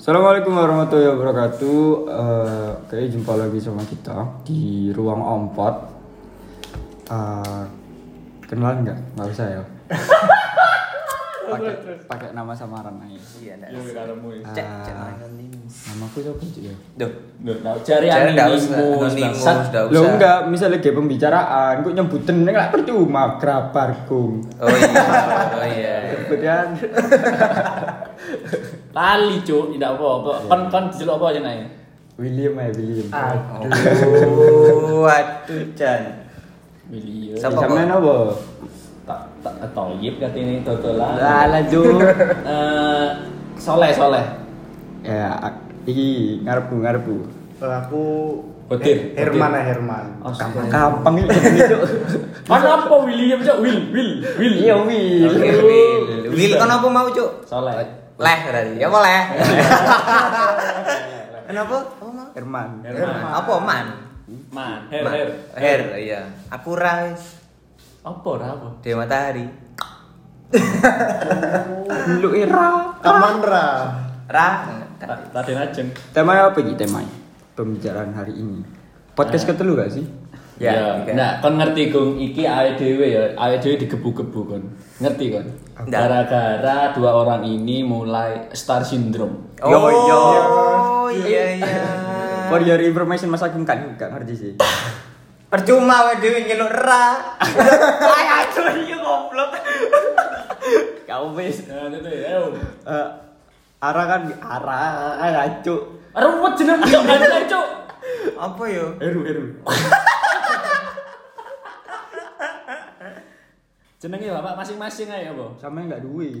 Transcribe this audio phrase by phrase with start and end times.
[0.00, 1.80] Assalamualaikum warahmatullahi wabarakatuh.
[2.08, 4.16] Eh, Oke, jumpa lagi sama kita
[4.48, 5.76] di ruang ompot.
[7.04, 7.64] Eh,
[8.48, 8.96] kenalan nggak?
[9.12, 9.60] Nggak usah ya.
[11.52, 11.76] Pakai
[12.08, 13.20] pakai nama samaran aja.
[13.44, 13.76] Iya, enggak.
[13.76, 13.80] Iya,
[14.40, 14.44] ya.
[14.56, 14.80] Cek, Ah.
[14.80, 15.74] cek anonimus.
[15.92, 16.72] Namaku siapa Cuk, ya?
[16.96, 17.12] Duh,
[17.44, 20.16] Duh, nah, cari nggak anonimus, nggak Lo usah.
[20.16, 24.48] enggak, misalnya kayak pembicaraan, kok nyebutin nggak percuma grabar gung.
[24.56, 25.04] Oh iya,
[25.52, 25.94] oh iya.
[26.24, 26.72] Kemudian
[28.90, 30.32] Lali, Cuk, tidak apa-apa.
[30.50, 31.62] Kon kon diceluk apa aja nae?
[32.18, 33.06] William ya William.
[33.08, 33.70] Aduh,
[35.06, 36.00] waduh, Chan.
[36.90, 37.32] Willy.
[37.38, 38.14] Siapa Sama apa?
[39.06, 41.16] Tak tak toyib katanya totolan.
[41.16, 42.02] Lah lanjut.
[42.50, 43.08] Eh,
[43.56, 44.24] soleh soleh.
[45.00, 45.38] ya,
[45.86, 47.16] iki ngarepku ngarepku.
[47.60, 48.02] Aku
[48.70, 50.04] Botir, Her- Herman ya Herman.
[50.22, 50.30] Oh,
[50.70, 51.78] Gampang itu.
[52.46, 53.58] Kan apa William, Cuk?
[53.62, 54.54] Will, Will, Will.
[54.62, 56.30] Iya, Will.
[56.30, 56.52] Will.
[56.54, 57.42] Kan apa mau, Cuk?
[57.46, 57.74] Soleh.
[58.20, 58.74] Leh berarti.
[58.76, 59.22] Ya apa leh?
[61.48, 61.76] Kenapa?
[61.82, 62.24] Apa?
[62.36, 62.68] Herman.
[62.84, 63.20] Herman.
[63.32, 63.86] Apa man?
[64.54, 65.28] Man, her, her.
[65.58, 66.22] Her, iya.
[66.52, 67.40] Aku rais.
[68.06, 68.68] Apa ora apa?
[68.78, 69.46] Di matahari.
[72.22, 72.94] Lu era.
[73.02, 73.66] Kamandra.
[74.30, 74.48] Ra.
[75.00, 75.88] Ta- Raden Ajeng.
[76.14, 77.02] Tema apa iki tema?
[77.58, 78.62] Pembicaraan hari ini.
[79.18, 80.06] Podcast ketelu gak sih?
[80.60, 84.62] Ya, Ya, nah, kon ngerti Gung, iki awake dhewe ya, awake dhewe digebu-gebu kon.
[85.00, 85.48] Ngerti kon?
[85.88, 89.56] Gara-gara dua orang ini mulai star syndrome.
[89.64, 90.20] Oh, yo.
[91.16, 91.84] iya iya.
[92.52, 94.52] For your information Mas Agung kan gak ngerti sih.
[95.48, 97.16] Percuma wae dhewe nyeluk ra.
[98.20, 99.56] Ayo aduh iya goblok.
[101.08, 101.64] Kau wis.
[101.72, 102.36] Nah, itu ya.
[102.36, 102.52] ayo.
[102.84, 103.08] Eh,
[103.80, 104.84] arah kan arah
[105.24, 106.04] ngacu.
[106.12, 106.84] Ruwet jeneng
[107.48, 107.66] cuk.
[108.36, 108.92] Apa yo?
[109.00, 109.44] Heru heru.
[114.00, 115.60] Jenenge bapak masing-masing ae apa?
[115.60, 116.40] Sama enggak duwe.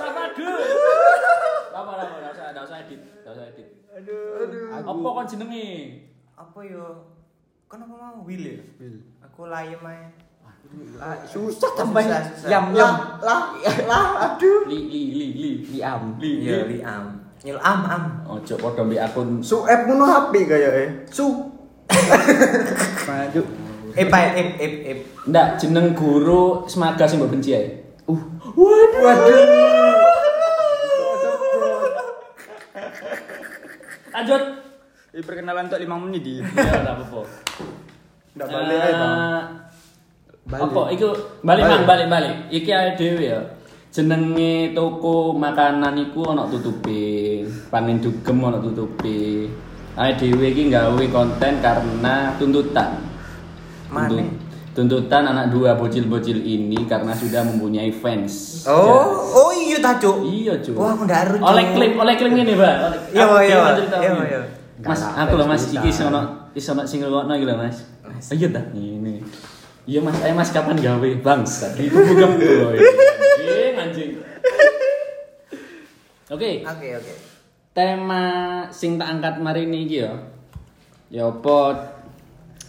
[0.00, 0.32] Sama.
[0.32, 3.68] Apa apa enggak usah enggak usah edit, enggak usah edit.
[3.92, 4.66] Aduh, aduh.
[4.80, 5.68] Apa kon jenenge?
[6.40, 6.86] Apa yo?
[7.68, 8.64] Apa mau Will ya?
[8.80, 9.04] Will.
[9.20, 9.80] Aku layem.
[10.96, 12.32] Ah, susah tambahnya.
[12.48, 13.20] Yam yam.
[13.20, 14.64] Lah, lah, aduh.
[14.72, 15.50] Li li li li.
[15.76, 16.16] Liam.
[16.16, 16.80] Li Iya, li.
[16.80, 17.21] liam.
[17.42, 18.02] Nyel am am.
[18.38, 20.88] Ojo padha mbek akun Su app ngono HP kaya eh.
[21.10, 21.26] Su.
[23.08, 23.42] Maju.
[23.92, 24.98] Eh, pak, eh, eh, eh.
[25.26, 27.66] Ndak jeneng guru semaga sing mbok benci ae.
[28.06, 28.22] Uh,
[28.56, 29.42] Waduh.
[34.12, 34.42] Lanjut.
[35.12, 36.34] ini perkenalan untuk 5 menit di.
[36.40, 37.20] Ya enggak apa-apa.
[38.32, 39.08] Ndak balik ae ta.
[39.12, 39.42] Eh,
[40.42, 40.74] Balik.
[40.74, 41.08] Apa iku
[41.46, 41.62] balik.
[41.68, 42.34] Mang, balik balik.
[42.50, 43.38] Iki ae dhewe ya.
[43.92, 47.44] Jenenge toko makanan iku ana tutupe.
[47.68, 49.52] Panen dugem ana tutupe.
[49.92, 52.96] Ae dhewe iki gawe konten karena tuntutan.
[53.92, 54.40] Tuntut-
[54.72, 58.64] Tuntutan anak dua bocil-bocil ini karena sudah mempunyai fans.
[58.64, 60.24] Oh, oh iya ta, Cuk.
[60.24, 60.80] Iya, Cuk.
[60.80, 61.48] Wah, aku ndak aru, Cuk.
[61.52, 62.76] Oleh klaim, oleh klaim ini, Mbak.
[62.80, 64.20] Oleh- Iya, iya, iya, ini?
[64.32, 64.40] iya.
[64.80, 67.84] Mas, aku loh Mas, iki sono isono sing ngrungokno iki lho, Mas.
[68.32, 69.20] Iya dah, ini.
[69.82, 71.08] Iya Mas, ayo Mas kapan gawe?
[71.18, 72.70] Bangsa, itu bukan loh.
[72.70, 74.10] Anjing, anjing.
[76.32, 77.12] Oke, Oke, oke.
[77.74, 78.24] tema
[78.70, 80.12] sing tak angkat mari ini iki ya.
[81.12, 81.92] Ya apa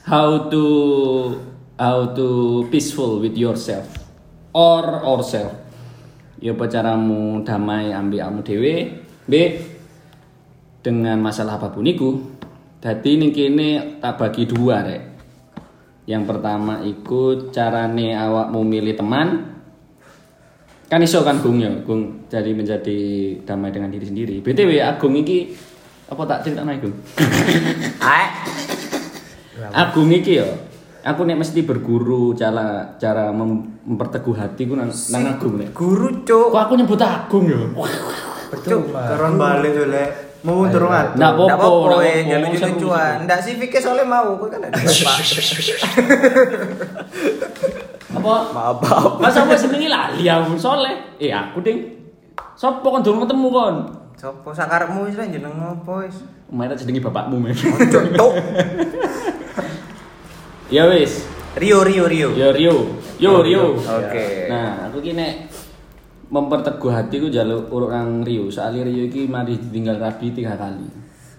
[0.04, 0.66] how to
[1.80, 2.28] how to
[2.74, 3.88] peaceful with yourself
[4.52, 5.54] or ourself.
[6.42, 8.76] Ya apa caramu damai ambil kamu dewe,
[9.30, 9.34] B
[10.84, 12.20] dengan masalah apa pun iku.
[12.84, 15.13] Dadi ning kene tak bagi dua rek.
[16.04, 19.54] Yang pertama iku carane awakmu milih teman,
[20.94, 23.00] kan iso kan Gung ya Gung jadi menjadi
[23.42, 25.50] damai dengan diri sendiri btw Agung iki
[26.06, 26.94] apa tak cerita Gung.
[29.74, 30.46] Agung iki ya
[31.02, 36.22] aku nek mesti berguru cara cara mem- memperteguh hati ku nang, nang Agung nek Guru,
[36.22, 36.54] Cuk.
[36.54, 37.58] kok aku nyebut Agung ya
[38.54, 40.33] Cuk, Karon balik jole.
[40.44, 41.16] Mau turun atuh.
[41.16, 43.16] Ndak jangan seru, lucu-lucuan.
[43.24, 44.76] Ndak sih Vike soalnya mau, kok kan ada
[48.14, 49.12] apa Maaf, maaf.
[49.18, 51.82] masa apa senengi lali aku soleh eh aku ding
[52.54, 53.76] Sopo kon durung ketemu kon
[54.14, 56.22] Sopo sakarepmu wis lah jeneng opo wis?
[56.48, 58.34] Mereka jenengi bapakmu men Cuk, Cuk.
[60.70, 61.26] ya wis
[61.58, 62.30] Rio, Rio, Rio.
[62.34, 62.76] yo Rio
[63.18, 64.46] yo Rio Oke.
[64.48, 65.53] Nah, aku ki nek
[66.30, 68.48] memperteguh hatiku jaluk urut nang Rio.
[68.48, 70.88] Soalnya Rio iki mari ditinggal Rabi tiga kali.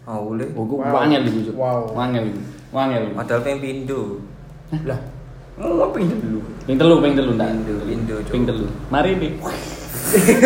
[0.05, 0.49] Oh, boleh.
[0.53, 1.01] Oh, ku Wow.
[1.01, 1.57] wangel Cuk.
[1.57, 1.89] Wow.
[1.97, 2.41] Wangel iku.
[2.77, 3.03] Wangel.
[3.17, 4.21] Padahal pengen pindu.
[4.85, 5.01] Lah.
[5.57, 6.41] Ngomong ping dulu.
[6.69, 7.49] Ping telu, ping telu ndak.
[7.57, 8.33] Pindu, pindu, Cuk.
[8.37, 8.67] Ping telu.
[8.93, 9.33] Mari nih.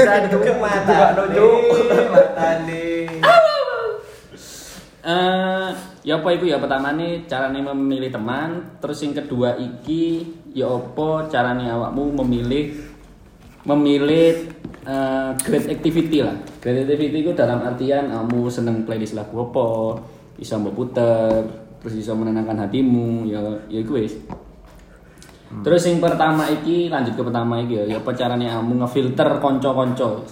[0.07, 0.97] Aduh, mata.
[1.19, 3.11] Mata nih.
[5.09, 5.69] Eh,
[6.05, 10.21] ya apa iku ya pertama nih carane memilih teman, terus yang kedua iki
[10.53, 12.77] ya apa caranya awakmu memilih
[13.69, 14.49] memilih
[14.89, 16.35] eh, great activity lah.
[16.65, 20.01] Great activity itu dalam artian kamu seneng playlist lagu apa,
[20.41, 21.45] bisa mbok puter,
[21.85, 24.17] terus bisa menenangkan hatimu, ya ya iku wis.
[25.49, 30.25] Terus yang pertama iki lanjut ke pertama iki ya, ya apa caranya kamu ngefilter konco-konco.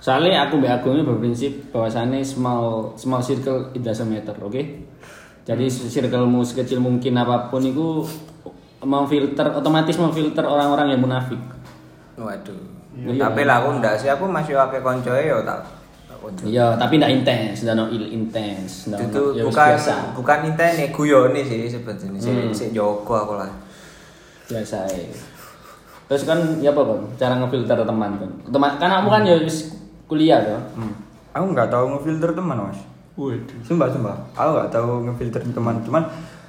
[0.00, 4.56] Soalnya aku mbak Agung ini berprinsip bahwasannya small small circle it doesn't matter, oke?
[5.44, 8.00] Jadi circlemu sekecil mungkin apa pun itu
[8.80, 11.36] memfilter otomatis memfilter orang-orang yang munafik.
[12.20, 12.60] Waduh.
[12.90, 13.16] Iya.
[13.16, 15.64] Tapi lah aku ndak sih, aku masih pakai koncoe yo tak.
[16.10, 16.42] tak konco.
[16.44, 18.92] Iya, tapi tidak intens, tidak no il intens.
[18.92, 19.94] ndak Itu ya bukan biasa.
[20.12, 22.20] bukan intene guyone sih sebetulnya.
[22.20, 22.52] Hmm.
[22.52, 23.48] sik jogo aku lah.
[24.50, 25.06] biasa ae.
[26.10, 28.30] Terus kan ya apa kan cara ngefilter teman kan.
[28.50, 29.70] Teman kan kamu kan ya wis
[30.10, 30.58] kuliah toh.
[30.74, 30.92] Hmm.
[31.30, 32.82] Aku nggak tahu ngefilter teman mas.
[33.14, 33.58] Waduh.
[33.62, 34.18] Sumpah sumpah.
[34.34, 35.78] Aku nggak tahu ngefilter teman.
[35.86, 36.02] Cuman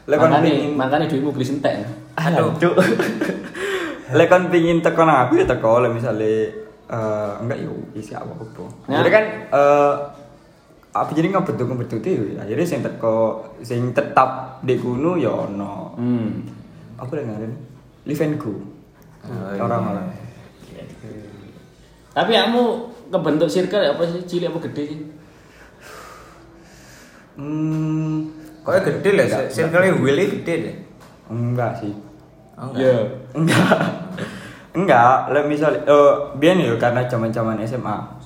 [0.10, 1.86] lek kon Makanya makanya duitmu beli sentek.
[2.18, 2.74] Aduh.
[4.12, 6.34] Lek kon pingin teko nang aku ya teko lek misale
[6.92, 8.63] eh enggak yo isi apa apa.
[8.92, 9.00] Ya.
[9.00, 9.94] Jadi kan eh
[10.92, 16.44] apa jadi ngebentuk itu akhirnya sing teko sing tetap di kuno ya ono Hmm.
[17.00, 17.54] apa yang ngaran
[18.04, 18.52] live and go
[19.24, 19.63] iya.
[19.63, 20.08] orang-orang
[22.12, 22.63] Tapi kamu
[23.08, 24.19] kebentuk circle apa sih?
[24.28, 25.00] Cilik apa gede sih?
[27.40, 28.16] hmm
[28.62, 30.75] Kok gede lah, circle Willy gede deh.
[31.31, 31.96] enggak sih
[32.62, 32.94] Oh, Iya.
[33.34, 33.58] enggak.
[33.58, 33.80] enggak
[34.78, 38.22] enggak lek misal eh biar ya karena zaman-zaman SMA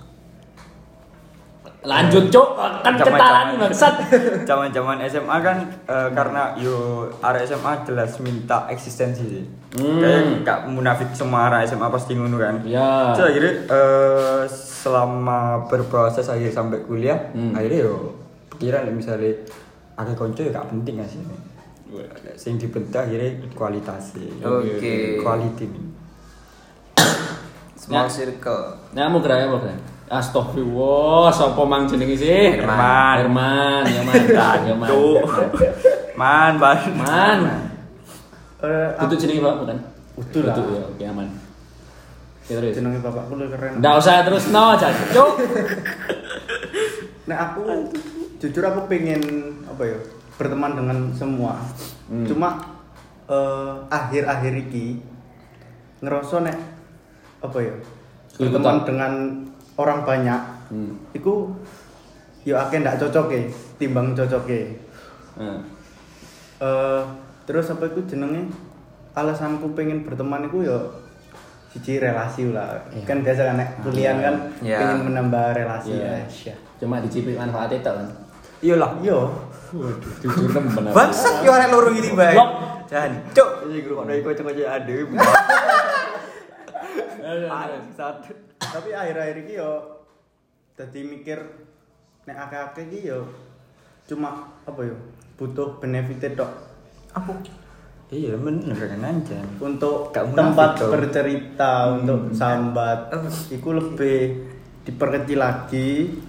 [1.86, 2.58] Lanjut, Cuk.
[2.82, 3.94] Kan ketalan bangsat.
[4.50, 6.76] zaman-zaman SMA kan eh, karena yo
[7.22, 9.46] area SMA jelas minta eksistensi sih
[9.76, 10.00] Hmm.
[10.00, 13.12] kayak gak munafik semua area SMA pasti ngono kan Ya.
[13.12, 17.52] Terus akhirnya eh, selama berproses akhir sampai kuliah Hmm.
[17.52, 18.18] akhirnya yo
[18.50, 19.36] pikiran misalnya
[19.94, 21.22] ada konco ya gak penting sih
[22.36, 25.22] sing dibentuk akhirnya kualitas sih Oke.
[25.22, 25.66] quality
[27.86, 28.10] Small Ya.
[28.10, 28.64] circle.
[28.98, 29.80] Kamu gerak apa gerak?
[30.06, 32.58] Astagfirullah, sapa mang jenenge sih?
[32.58, 33.16] Herman.
[33.26, 34.94] Herman, ya mantan, ya mantan.
[34.94, 35.18] Tuh.
[36.18, 37.40] man ban Man.
[38.62, 39.78] Eh, Itu jenenge Pak bukan?
[40.18, 40.56] Utuh lah.
[40.56, 41.28] Utuh, ya, oke aman.
[42.46, 42.74] Ya terus.
[42.78, 43.82] jenenge bapakku lu keren.
[43.82, 45.32] Nggak usah terus no, Cuk.
[47.26, 47.90] Nah aku
[48.38, 49.22] jujur aku pengen
[49.66, 49.98] apa ya
[50.36, 51.60] berteman dengan semua.
[52.08, 52.26] Hmm.
[52.26, 52.60] Cuma
[53.26, 55.00] eh, akhir-akhir iki
[56.00, 56.58] ngerasa nek
[57.42, 57.76] apa ya
[58.36, 59.12] berteman dengan
[59.76, 60.42] orang banyak.
[60.70, 60.92] Hmm.
[61.12, 61.52] Iku
[62.44, 63.42] yo akeh ndak cocok ya
[63.78, 64.62] timbang cocok ya.
[65.36, 65.60] Nah.
[66.56, 67.02] Eh,
[67.44, 68.48] terus apa itu jenenge
[69.12, 70.80] alasanku pengen berteman itu ya
[71.70, 74.80] siji relasi lah kan biasa kan nek kuliah kan Iya.
[74.80, 76.24] pengen menambah relasi Iya.
[76.24, 78.08] ya Cuma dicipik manfaatnya tak kan.
[78.64, 79.28] iyalah yo
[80.24, 80.92] Jujur benar.
[80.92, 82.34] Bangsat yo arek loro iki bae.
[82.34, 82.52] Blok.
[82.86, 83.50] Jancuk.
[83.66, 84.94] Iya, guru kok iku aja ada.
[87.96, 88.32] Satu.
[88.56, 89.72] tapi akhir-akhir ini yo
[90.76, 91.40] jadi mikir
[92.28, 93.24] nek akeh-akeh iki yo
[94.04, 94.96] cuma apa yo
[95.36, 96.52] butuh benefit tok
[97.16, 97.32] Apa?
[98.12, 99.40] Iya bener kan anjir.
[99.58, 100.92] untuk tempat dong.
[100.92, 103.58] bercerita untuk sambat Eh.
[103.58, 104.20] itu lebih
[104.86, 106.20] diperkecil lagi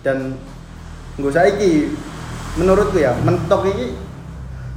[0.00, 0.34] dan
[1.14, 1.92] nggak usah iki
[2.54, 3.94] menurutku ya mentok iki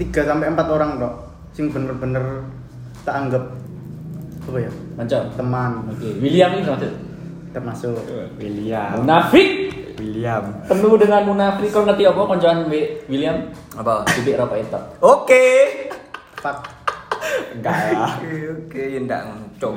[0.09, 1.13] 3 sampai 4 orang tok
[1.51, 2.45] sing bener-bener
[3.01, 3.43] tak anggap
[4.43, 5.21] apa ya Macam.
[5.33, 6.93] teman Oke, William ini termasuk.
[7.51, 7.97] termasuk
[8.37, 8.97] William.
[8.97, 9.49] Munafik.
[9.97, 10.43] William.
[10.65, 11.69] Penuh dengan munafik.
[11.69, 13.49] Kau ngerti apa koncoan Wi- William?
[13.73, 14.05] Apa?
[14.07, 14.79] Cipik rokok itu.
[15.01, 15.45] Oke.
[16.37, 16.61] fuck
[17.53, 18.13] Enggak lah.
[18.15, 19.21] Oke, oke, ya ndak
[19.57, 19.73] cok.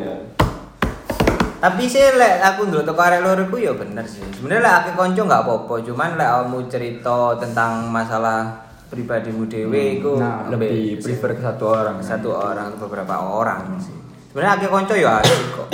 [1.60, 4.24] Tapi sih lek aku ndelok teko arek loro iku ya bener sih.
[4.32, 10.16] Sebenarnya lek akeh kanca nggak apa-apa, cuman lek kamu cerita tentang masalah pribadimu dhewe iku
[10.16, 12.00] Nah, lebih prefer ke satu orang.
[12.00, 12.16] kan?
[12.16, 13.92] satu orang atau beberapa orang sih.
[14.32, 15.68] Sebenarnya akeh kanca ya asik kok.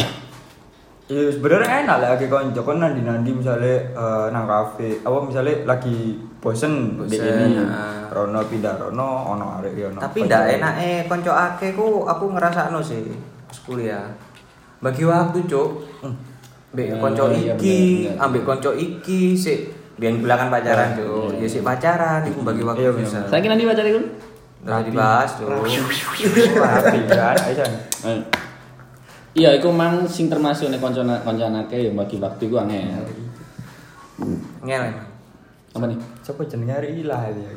[1.06, 5.62] Iya sebenarnya enak lah lagi konco kan nanti nanti misalnya eh, nang kafe, apa misalnya
[5.62, 8.10] lagi bosen, di Bosen, ini, ah.
[8.10, 10.02] Rono pindah Rono, ono arek ya ono.
[10.02, 13.06] Tapi ndak enak eh kanca akeh ku aku ngerasakno sih
[13.46, 14.02] pas kuliah.
[14.80, 15.70] Bagi waktu, Cuk.
[16.76, 18.24] Mbek Ya, kanca iya, iki, bener, bener.
[18.26, 21.40] ambek kanca iki sik biyen kan pacaran, Cuk.
[21.40, 23.18] Ya sik pacaran iku bagi waktu Iya, bisa.
[23.24, 24.02] Saya nanti baca itu.
[24.66, 25.30] Nggak dibahas.
[25.40, 27.36] Rapi kan,
[27.96, 28.18] San.
[29.36, 33.04] Iya, itu mang sing termasuk nih konco konco akeh ya bagi waktu gua angel.
[34.64, 34.84] Ngel.
[35.76, 35.98] Apa nih?
[36.24, 37.52] Siapa jenenge arek ilah ya.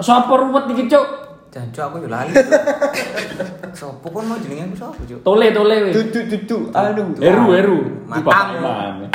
[0.00, 1.19] Sopo ruwet iki, Cuk?
[1.50, 2.30] Jancuk aku yo lali.
[3.78, 5.20] Sopo kon mau jenenge aku sopo, Cuk?
[5.26, 5.92] Tole tole weh.
[5.94, 7.10] Tutu tutu, aduh.
[7.18, 7.78] Eru eru.
[8.06, 9.10] Matang.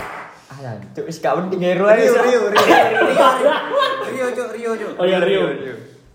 [0.55, 2.11] Ayan, tuh wis gak penting eru aja.
[2.11, 3.55] Rio Rio Rio Rio,
[4.11, 4.91] Rio, Cuk, Rio, Cuk.
[4.99, 5.47] Oh ya Rio.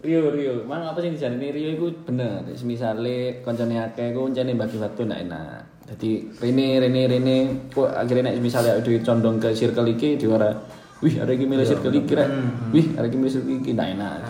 [0.00, 2.44] Rio Rio, mang apa sih dijalani Rio itu bener.
[2.64, 5.60] Misalnya koncone akeh ku koncone bagi waktu ndak enak.
[5.88, 7.36] Jadi Rene Rene Rene
[7.72, 10.52] kok akhirnya nek misalnya udah condong ke circle iki diwara
[11.00, 12.28] Wih, ada yang milih circle iki rek.
[12.76, 14.20] Wih, ada yang milih circle iki ndak enak.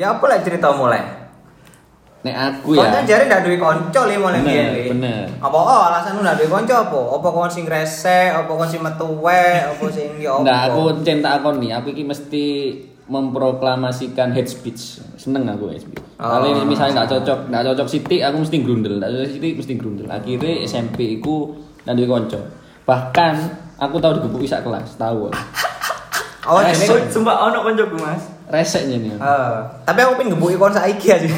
[0.00, 1.04] Ya apa lah cerita mulai?
[2.24, 3.04] Nek aku Konco ya.
[3.04, 4.82] jare ndak duwe kanca le mulai Bener, biyen le.
[4.96, 5.24] bener.
[5.40, 7.00] Apa oh alasan lu ndak duwe kanca apa?
[7.20, 10.40] Apa kon sing resek, apa kon sing metu apa sing ya apa?
[10.40, 11.76] Nggak, aku cinta akon nih.
[11.76, 12.44] Aku iki mesti
[13.12, 15.04] memproklamasikan hate speech.
[15.20, 16.00] Seneng aku hate speech.
[16.16, 16.28] Oh.
[16.32, 18.92] Kalau ini misalnya nggak cocok, nggak cocok Siti, aku mesti grundel.
[18.96, 20.06] Nggak cocok Siti, mesti grundel.
[20.08, 22.40] Akhirnya SMP iku dan duwe konco.
[22.88, 23.34] Bahkan
[23.76, 25.28] aku tahu digebuki sak kelas, tahu.
[25.28, 25.36] aku.
[26.40, 28.39] Oh, jene Sumpah ono koncoku, Mas.
[28.50, 29.12] Reseknya nih.
[29.14, 31.28] Eh, tapi aku pengen ngebuki kon saiki aja.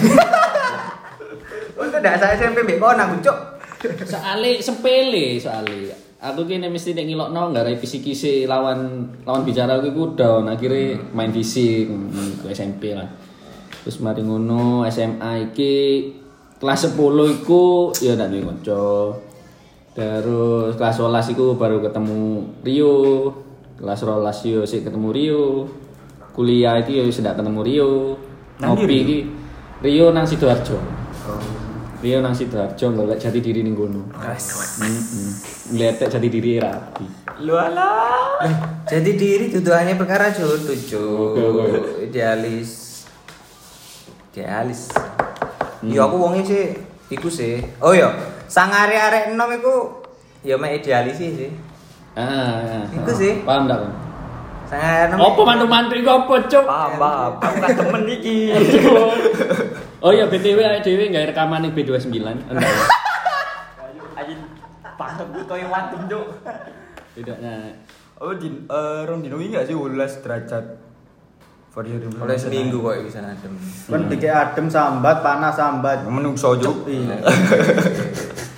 [1.80, 3.38] Untuk ndak saya SMP mbek kon aku, Cuk.
[4.08, 5.92] Soale sepele soale.
[6.22, 10.94] Aku kini mesti nek ngilokno nggak ada fisik lawan lawan bicara aku iku down akhirnya
[11.10, 13.10] main fisik hmm, ke SMP lah.
[13.82, 15.74] Terus mari ngono SMA iki
[16.62, 18.86] kelas 10 iku ya ndak duwe kanca.
[19.98, 22.22] Terus kelas 11 iku baru ketemu
[22.62, 22.98] Rio.
[23.82, 25.46] Kelas 12 yo sik ketemu Rio.
[26.32, 27.92] Kuliah iki yo sudah ketemu Rio.
[28.60, 29.02] Nang Ngopi ndi, Rio?
[29.04, 29.18] iki
[29.84, 30.80] Rio nang Sidoarjo.
[32.00, 34.08] Rio nang Sidoarjo golek jati diri ning kono.
[34.16, 34.40] Heeh.
[35.76, 37.06] Ngletek jati diri rapi.
[37.44, 38.40] Lu alah.
[38.88, 42.08] Jadi diri tuduhannya perkara jodoh, oke.
[42.08, 43.04] Idealis.
[44.32, 44.90] Idealis.
[45.82, 46.64] Ya aku wongnya sih
[47.10, 47.60] iku sih.
[47.82, 48.08] Oh iya,
[48.48, 49.74] sang arek-arek enom iku
[50.46, 51.50] ya mek idealis sih sih.
[52.14, 52.84] Ah, ah.
[52.88, 53.42] Iku sih.
[53.42, 53.82] Paham tak?
[54.72, 54.80] Kon?
[54.80, 55.18] Sang arek enom.
[55.20, 56.64] Apa mantu-mantu iku apa, Cuk?
[56.64, 57.32] Paham, paham.
[57.44, 58.36] Aku kan temen iki.
[60.02, 62.10] Oh iya BTW awake dhewe gawe rekaman ning B29.
[62.10, 62.58] Enggak.
[62.58, 62.86] ya?
[64.18, 64.34] Aja
[64.98, 66.26] paham koyo wadem, Cuk.
[67.14, 67.70] Tidak nah.
[68.18, 70.64] Oh, di eh rong dino iki gak sih 12 derajat.
[71.70, 73.54] For your Oleh seminggu kok bisa adem.
[73.86, 76.02] Kan dikek adem sambat, panas sambat.
[76.02, 76.90] menungso Cuk.
[76.90, 77.22] Iya.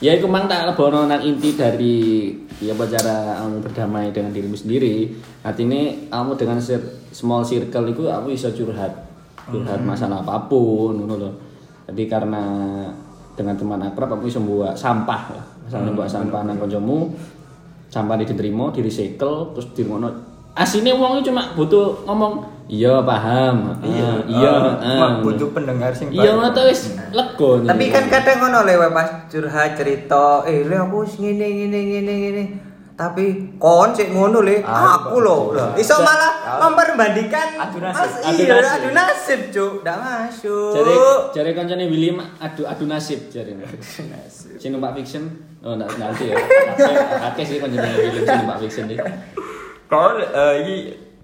[0.00, 4.56] Ya iku mang tak lebono nang inti dari ya apa cara kamu berdamai dengan dirimu
[4.56, 5.12] sendiri.
[5.44, 8.96] Artinya kamu dengan sir- small circle itu aku bisa curhat.
[9.52, 11.34] Curhat masalah apa pun ngono loh.
[11.84, 12.40] Jadi karena
[13.36, 15.46] dengan teman akrab aku bisa buat sampah lah.
[15.68, 17.12] Misalnya buat sampah nang kancamu,
[17.92, 20.08] sampah diterima, di recycle, terus di ngono.
[20.56, 23.74] Asine wong itu cuma butuh ngomong iya paham.
[23.82, 27.50] Iya, ah, iya, ah, butuh pendengar sing Iya ngono to wis lega.
[27.66, 32.14] Tapi kan kadang ngono lewe pas curhat cerita, eh le aku wis ngene ngene ngene
[32.14, 32.44] ngene.
[32.94, 35.56] Tapi kon sik ngono le, Ah, aku lho.
[35.56, 37.96] Lah, Iso malah memperbandingkan Adu nasib.
[37.96, 38.76] Mas, Iya, nasib.
[38.76, 39.72] adu nasib, Cuk.
[39.80, 40.72] Ndak masuk.
[40.76, 40.94] Jare
[41.32, 43.56] jare kancane Willy mah adu adu nasib jare.
[44.60, 45.26] Sing numpak fiction.
[45.64, 46.36] Oh ndak nanti ya.
[47.32, 49.00] Akeh sih kancane Willy sing numpak fiction iki.
[49.88, 50.76] Kalau eh, iki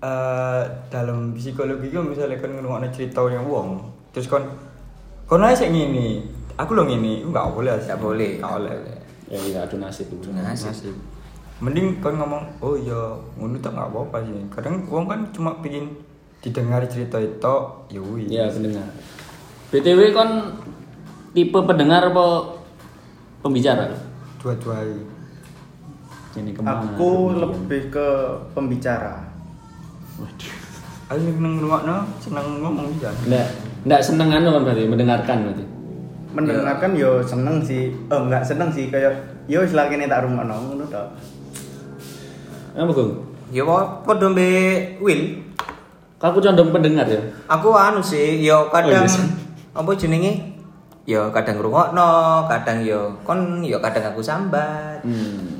[0.02, 0.62] eh,
[0.92, 3.80] dalam psikologi itu misalnya kan ngrungokno cerita yang wong,
[4.12, 4.44] terus kon
[5.24, 6.22] kon ae sik ngene.
[6.56, 7.76] Aku lo ngene, enggak boleh.
[7.76, 8.30] Nggak boleh.
[8.40, 8.76] Enggak boleh.
[9.26, 10.32] Ya iya adu nasib itu.
[10.32, 10.72] Nasib.
[10.72, 10.96] Nasib.
[11.60, 15.92] Mending kon ngomong, "Oh iya, ngono tak enggak apa-apa sih." Kadang wong kan cuma pingin
[16.40, 17.56] didengar cerita itu,
[17.90, 18.28] ya wis.
[18.30, 18.88] Iya pendengar.
[19.72, 20.30] BTW kon
[21.34, 22.54] tipe pendengar apa
[23.42, 23.90] pembicara?
[24.38, 24.94] Dua-duai.
[26.38, 26.84] Ini ke mana?
[26.94, 28.08] Aku lebih ke
[28.54, 29.25] pembicara.
[30.16, 30.54] Waduh.
[31.06, 33.10] Aku seneng ngrungokno, seneng ngomong iya.
[33.30, 33.46] Ndak
[33.86, 35.64] ndak seneng anu kan berarti mendengarkan berarti.
[36.34, 37.94] Mendengarkan yo seneng sih.
[37.94, 39.14] Eh enggak seneng sih kayak
[39.46, 41.06] yo wis lagi nek tak rumakno ngono tok.
[42.76, 43.12] Apa Gung?
[43.54, 43.62] Ya
[44.02, 45.46] padha mbek Will.
[46.16, 47.20] Aku condong pendengar ya.
[47.46, 49.46] Aku anu sih, yo kadang Oh, iya
[49.76, 50.32] apa jenenge?
[51.04, 55.04] Yo kadang ngrungokno, kadang yo kon yo kadang aku sambat.
[55.04, 55.55] Hmm.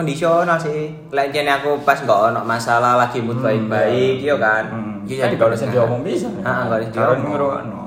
[0.00, 0.88] Kondisional sih.
[1.08, 4.64] Lek jane aku pas nggak ono masalah lagi mood baik-baik, yo kan.
[4.66, 4.96] Hmm.
[5.04, 6.26] Iya Kan kalau sing diomong bisa.
[6.26, 7.30] Heeh, kalau sing diomong.
[7.30, 7.82] ngrungokno.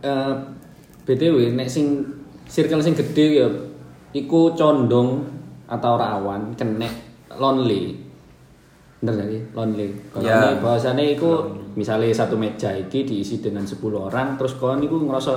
[0.00, 0.32] Eh,
[1.04, 2.00] BTW nek sing
[2.44, 3.48] circle sing gede ya
[4.12, 5.22] iku condong
[5.66, 6.88] atau rawan kena
[7.32, 7.94] lonely.
[8.98, 9.40] Bener gak sih?
[9.52, 9.88] Lonely.
[10.10, 10.36] Kalau Ya.
[10.50, 15.32] ini bahasanya iku misalnya satu meja iki diisi dengan 10 orang terus kon iku ngerasa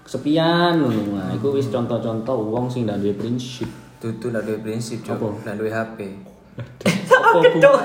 [0.00, 1.18] kesepian ngono.
[1.18, 3.66] Nah, iku wis contoh-contoh wong sing ndak duwe prinsip.
[4.06, 5.42] Tutu ndak duwe prinsip, Cuk.
[5.42, 5.98] Ndak duwe HP.
[7.10, 7.76] Apa cuk.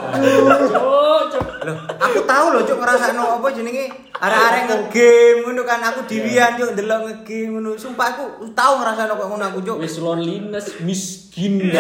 [1.66, 3.90] Loh, aku tahu loh cuk ngrasakno apa jenenge
[4.22, 7.70] arek-arek ngegame ngono kan aku diwian cuk ndelok ngegame ngono.
[7.74, 9.78] Sumpah aku tahu ngrasakno kok ngono aku cuk.
[9.82, 11.74] Wis loneliness miskin.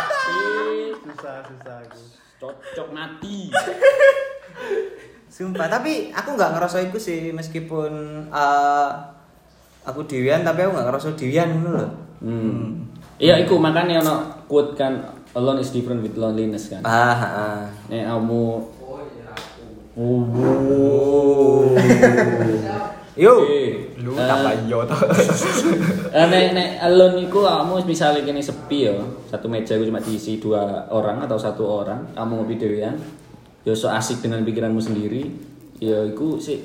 [1.04, 2.00] Susah susah aku.
[2.40, 3.52] Cocok mati.
[5.28, 7.92] Sumpah, tapi aku nggak ngerasa itu sih meskipun
[8.32, 8.90] eh,
[9.84, 11.90] aku diwian tapi aku nggak ngerasa diwian ngono loh.
[12.24, 12.93] Hmm.
[13.18, 14.14] Iya, iku makanya ono
[14.50, 14.98] quote kan
[15.34, 16.82] alone is different with loneliness kan.
[16.82, 17.62] Ah, ah.
[17.90, 18.42] Nek kamu
[19.94, 21.70] Oh.
[23.14, 23.46] Yo.
[23.46, 24.98] Eh, Lu tambah yo to.
[26.10, 28.98] eh, nek nek alone iku kamu misalnya kene sepi ya,
[29.30, 32.98] satu meja itu cuma diisi dua orang atau satu orang, kamu ngopi dhewean,
[33.62, 35.30] ya so asik dengan pikiranmu sendiri,
[35.78, 36.58] ya iku sih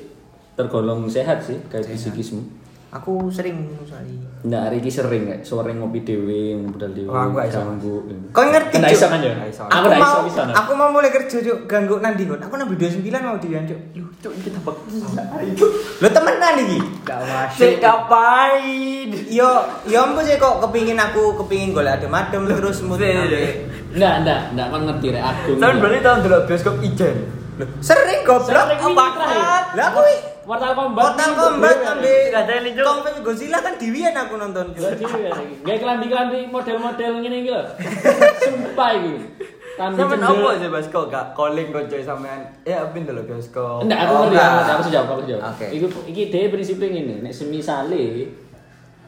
[0.58, 2.42] tergolong sehat sih kayak psikismu.
[2.90, 4.18] Aku sering sekali.
[4.40, 7.62] Nggak, hari ini sering kayak sore ngopi dewe, budal dewe, Oh, aku iso.
[7.62, 7.94] ganggu.
[8.34, 9.30] Kau ngerti, Nggak iso kan ya?
[9.46, 10.40] Aku nggak iso bisa.
[10.42, 10.54] nah.
[10.58, 12.42] aku mau mulai kerja cuk ganggu nanti kon.
[12.42, 13.80] Aku nambah 29 mau dian cuk.
[13.94, 14.74] Lu cuk kita bak.
[16.02, 16.78] Lo temenan iki.
[17.06, 17.54] Masuk.
[17.54, 19.08] Sik ngapain?
[19.28, 19.50] Yo,
[19.86, 23.22] yo ampun sih kok kepingin aku kepingin golek adem-adem terus mood Iya, iya.
[23.22, 23.54] ambek.
[23.90, 25.50] Enggak, enggak, enggak kan ngerti rek aku.
[25.54, 27.16] Tahun berarti tahun dulu bioskop Ijen.
[27.78, 28.66] Sering goblok.
[29.70, 30.00] Lah aku
[30.50, 31.14] Mortal Kombat.
[31.14, 32.82] Mortal Kombat ambek Nggak ada ini, Cuk.
[32.82, 34.66] Kombat Godzilla kan diwian aku nonton.
[34.74, 37.62] Gak kelambi-kelambi model-model ngene iki lho.
[38.42, 39.14] Sumpah iki.
[39.80, 40.12] Cendel.
[40.12, 42.42] apa sih Bas kok gak calling konco sampean?
[42.66, 43.86] Ya apin dulu bioskop.
[43.86, 45.42] Enggak, aku Oh, ngerti, aku ngerti, aku jawab, aku jawab.
[45.54, 45.66] Oke.
[45.72, 48.04] Iku iki dhewe prinsipnya ngene, nek semisale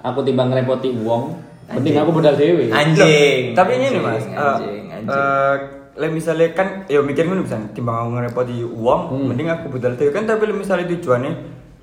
[0.00, 1.36] aku timbang ngerepoti wong,
[1.68, 2.72] mending aku modal dhewe.
[2.72, 3.52] Anjing.
[3.52, 5.81] Tapi ini nih Anjing, Mas, eh, Anjing, anjing.
[5.92, 9.28] Lah misalnya kan ya mikir ngono bisa timbang aku ngerepoti uang Hmm.
[9.28, 11.32] mending aku budal dhewe kan tapi lah misalnya tujuannya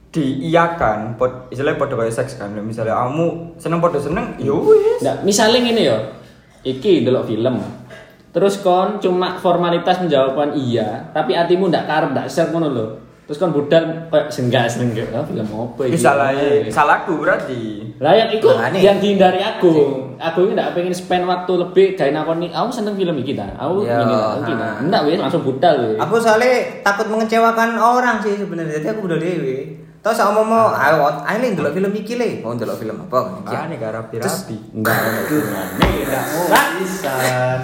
[0.09, 4.99] diiyakan pot istilahnya podo kayak seks kan Lah misalnya kamu seneng podo seneng ya wis
[4.99, 5.97] Nggak, misalnya ngene ya.
[6.59, 7.61] Iki delok film.
[8.29, 12.85] Terus kon cuma formalitas menjawabkan iya, tapi hatimu ndak karep ndak share ngono lho.
[13.29, 16.01] Terus kon budal kayak senggak senggak ah, film apa iki?
[16.01, 16.65] salah Eh.
[16.65, 18.79] salahku berarti Lah yang itu Makanya.
[18.81, 19.69] yang dihindari aku.
[20.17, 22.49] Aku ini ndak pengen spend waktu lebih kayak nakoni.
[22.49, 23.45] Aku seneng film iki ta.
[23.53, 24.65] Aku Ya, ini ta, iki ta.
[24.65, 24.81] ha.
[24.81, 25.99] Ndak wis langsung budal wis.
[25.99, 28.81] Aku soalnya takut mengecewakan orang sih sebenarnya.
[28.81, 29.57] Jadi aku udah dewe.
[29.99, 30.89] Terus aku mau Ah.
[30.89, 32.39] ayo ayo nih delok film iki le.
[32.39, 33.19] Mau delok film apa?
[33.45, 35.89] ah nih gak rapi-rapi Enggak ada hubungannya.
[36.07, 36.45] Gak mau
[36.79, 37.59] pisan.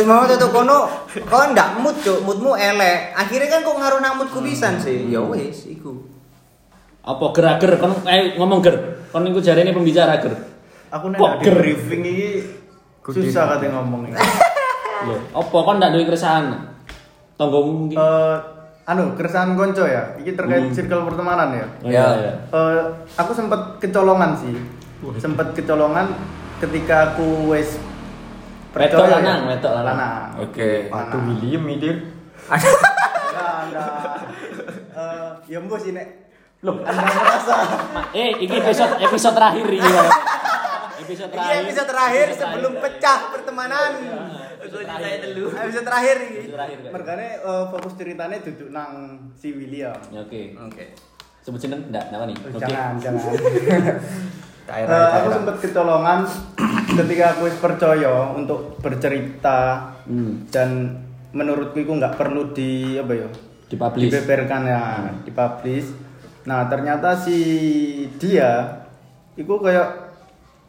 [0.00, 0.88] Terus mau tutup kono,
[1.28, 3.12] kau ndak mood cuk, moodmu elek.
[3.12, 5.12] Akhirnya kan kok ngaruh nang moodku pisan sih.
[5.12, 5.92] Ya wis, iku.
[7.04, 8.80] Apa gerager kon eh ngomong ger.
[9.12, 10.32] Kon niku jarene pembicara ger.
[10.88, 12.28] Aku nek di briefing iki
[13.12, 14.08] susah kate ngomong.
[15.04, 16.48] Lho, apa kon ndak duwe keresahan?
[17.36, 18.00] Tonggomu iki.
[18.00, 18.36] Eh
[18.88, 20.16] anu keresahan konco ya.
[20.16, 20.72] Iki terkait Hmm.
[20.72, 21.66] circle pertemanan ya.
[21.84, 21.92] Oh, ya.
[21.92, 22.32] iya, iya.
[22.56, 22.80] Eh
[23.20, 24.56] aku sempat kecolongan sih.
[25.20, 26.08] Sempat kecolongan
[26.56, 27.76] ketika aku wis
[28.70, 29.48] Percaya lanang, ya.
[29.50, 29.96] wetok lanang.
[29.98, 30.26] Lanang.
[30.40, 30.70] Oke.
[30.88, 31.96] Waduh William midir
[32.46, 33.92] Enggak, enggak.
[34.90, 36.08] Eh ya mbok sih nek
[36.60, 37.56] Loh, Anda merasa
[38.12, 39.80] eh iki episode episode terakhir iki.
[41.00, 41.60] Episode Ini terakhir.
[41.64, 43.00] episode terakhir sebelum terakhir.
[43.00, 43.90] pecah pertemanan.
[44.60, 45.44] Episode terakhir dulu.
[45.50, 46.36] Episode terakhir ini.
[46.36, 46.76] Episode terakhir.
[46.76, 46.90] kan?
[46.92, 48.92] mergane eh, fokus ceritanya duduk nang
[49.32, 49.96] si William.
[50.12, 50.54] Oke.
[50.60, 50.84] Oke.
[51.40, 52.12] Sebut jeneng enggak?
[52.12, 52.36] Nama nih.
[52.44, 52.60] Oke.
[52.60, 53.24] Jangan, jangan.
[54.70, 56.18] daerah Eh, aku sempat kecolongan
[56.98, 60.42] ketika aku percaya untuk bercerita Hmm.
[60.48, 60.96] dan
[61.30, 63.28] menurutku itu nggak perlu di apa ya
[63.68, 64.10] Dipublish.
[64.10, 64.82] dibeberkan ya
[65.22, 65.86] dipublish
[66.42, 67.38] nah ternyata si
[68.16, 68.82] dia
[69.32, 69.86] itu kayak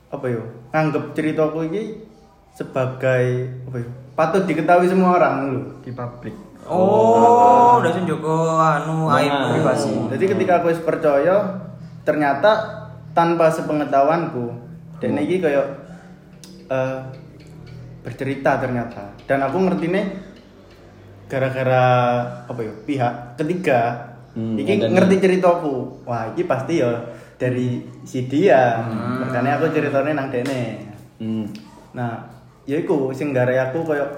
[0.10, 2.06] apa ya nganggep ceritaku ini
[2.52, 3.24] sebagai
[3.66, 9.18] apa ya patut diketahui semua orang loh di pabrik Oh, udah sing Joko anu Nah.
[9.18, 9.90] aib privasi.
[10.08, 11.66] jadi ketika aku percaya
[12.02, 12.81] ternyata
[13.12, 14.46] tanpa sepengetahuanku
[15.02, 15.68] dan ini kayak
[16.70, 17.00] eh,
[18.02, 19.14] bercerita ternyata.
[19.26, 20.06] Dan aku ngerti nih
[21.32, 21.86] gara-gara
[22.46, 24.12] apa ya pihak ketiga.
[24.32, 26.06] Hmm, ini ngerti ceritaku.
[26.08, 26.92] Wah ini pasti ya
[27.36, 28.80] dari si dia.
[29.22, 30.92] Makanya aku ceritanya nang dene.
[31.22, 31.46] Hmm.
[31.94, 32.34] nah
[32.66, 34.10] ya iku sing gara aku kayak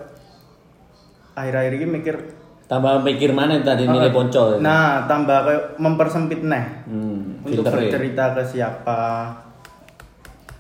[1.36, 2.16] akhir-akhir ini mikir
[2.64, 4.48] Tambah mikir mana tadi milih Ah, poncol.
[4.58, 7.80] Nah, tambah kayak mempersempit neh Hmm, untuk filter ya.
[7.92, 9.00] bercerita ke siapa.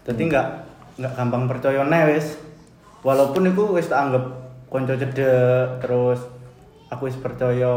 [0.04, 0.48] Jadi nggak
[0.96, 2.38] nggak gampang percaya neh wis.
[3.02, 4.24] Walaupun itu wis tak anggap
[4.68, 6.20] konco cedek terus
[6.88, 7.72] aku wis percaya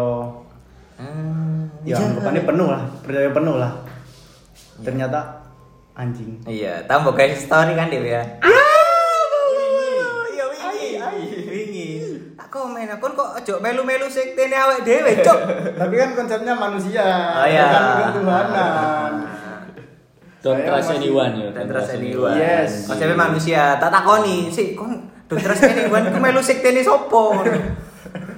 [0.97, 3.69] Hmm, ya anggapannya penuh lah, percaya penuh lah.
[4.79, 5.45] Ternyata
[5.93, 6.41] anjing.
[6.43, 8.25] Iya, tambah guys story kan Dewi ya.
[10.27, 10.89] Iya wingi.
[11.45, 11.89] Wingi.
[12.77, 15.39] Aku main akun kok ojo melu-melu sektene awake dhewe, Cuk.
[15.81, 17.73] Tapi kan konsepnya manusia, Oh, iya.
[17.73, 19.12] bukan ketuhanan.
[20.45, 21.49] Don't trust anyone ya.
[21.51, 22.37] Dan trust anyone.
[22.37, 22.85] Yes.
[22.85, 23.81] Konsepnya manusia.
[23.81, 24.93] Tak takoni, sih kon
[25.25, 27.33] don't trust anyone ku melu sektene sopo.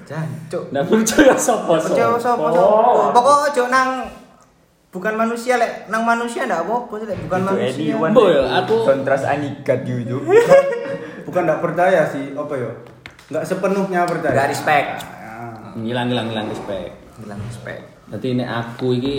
[0.06, 0.70] Jancuk.
[0.70, 3.10] Nggak percaya sopo Percaya sopo sopo.
[3.10, 4.06] Pokok ojo nang
[4.88, 7.74] bukan manusia lek nang manusia ndak apa-apa sih lek bukan Itu manusia.
[7.74, 10.22] anyone that aku- don't trust anikat gitu
[11.26, 12.70] Bukan nggak percaya sih, apa ya?
[13.28, 14.32] Nggak sepenuhnya percaya.
[14.34, 14.88] Nggak respect.
[15.04, 16.92] Nah, Ngilang ngilang ngilang respect.
[17.20, 17.82] Bilang respect.
[18.08, 19.16] Nanti ini aku iki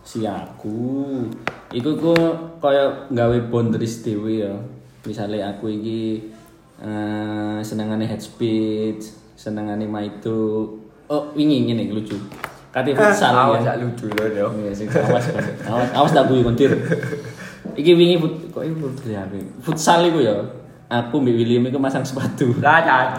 [0.00, 1.22] si aku.
[1.68, 2.16] Iku ku
[2.58, 4.54] kaya gawe boundaries dhewe ya.
[5.04, 6.32] Misalnya aku iki
[6.78, 9.04] eh senengane head speech,
[9.36, 10.72] senengane maitu.
[11.08, 12.16] oh wingi ngene lucu.
[12.68, 13.72] Kate futsal Awas ya.
[13.72, 14.52] gak lucu loh dong.
[14.60, 15.24] Iya sing awas
[15.64, 16.68] awas awas tak guyu kontir.
[17.72, 18.16] Iki wingi
[18.52, 19.22] kok iki futsal ya.
[19.64, 20.36] Futsal iku ya.
[20.88, 22.56] Aku mbek William iku masang sepatu.
[22.58, 22.80] Lah.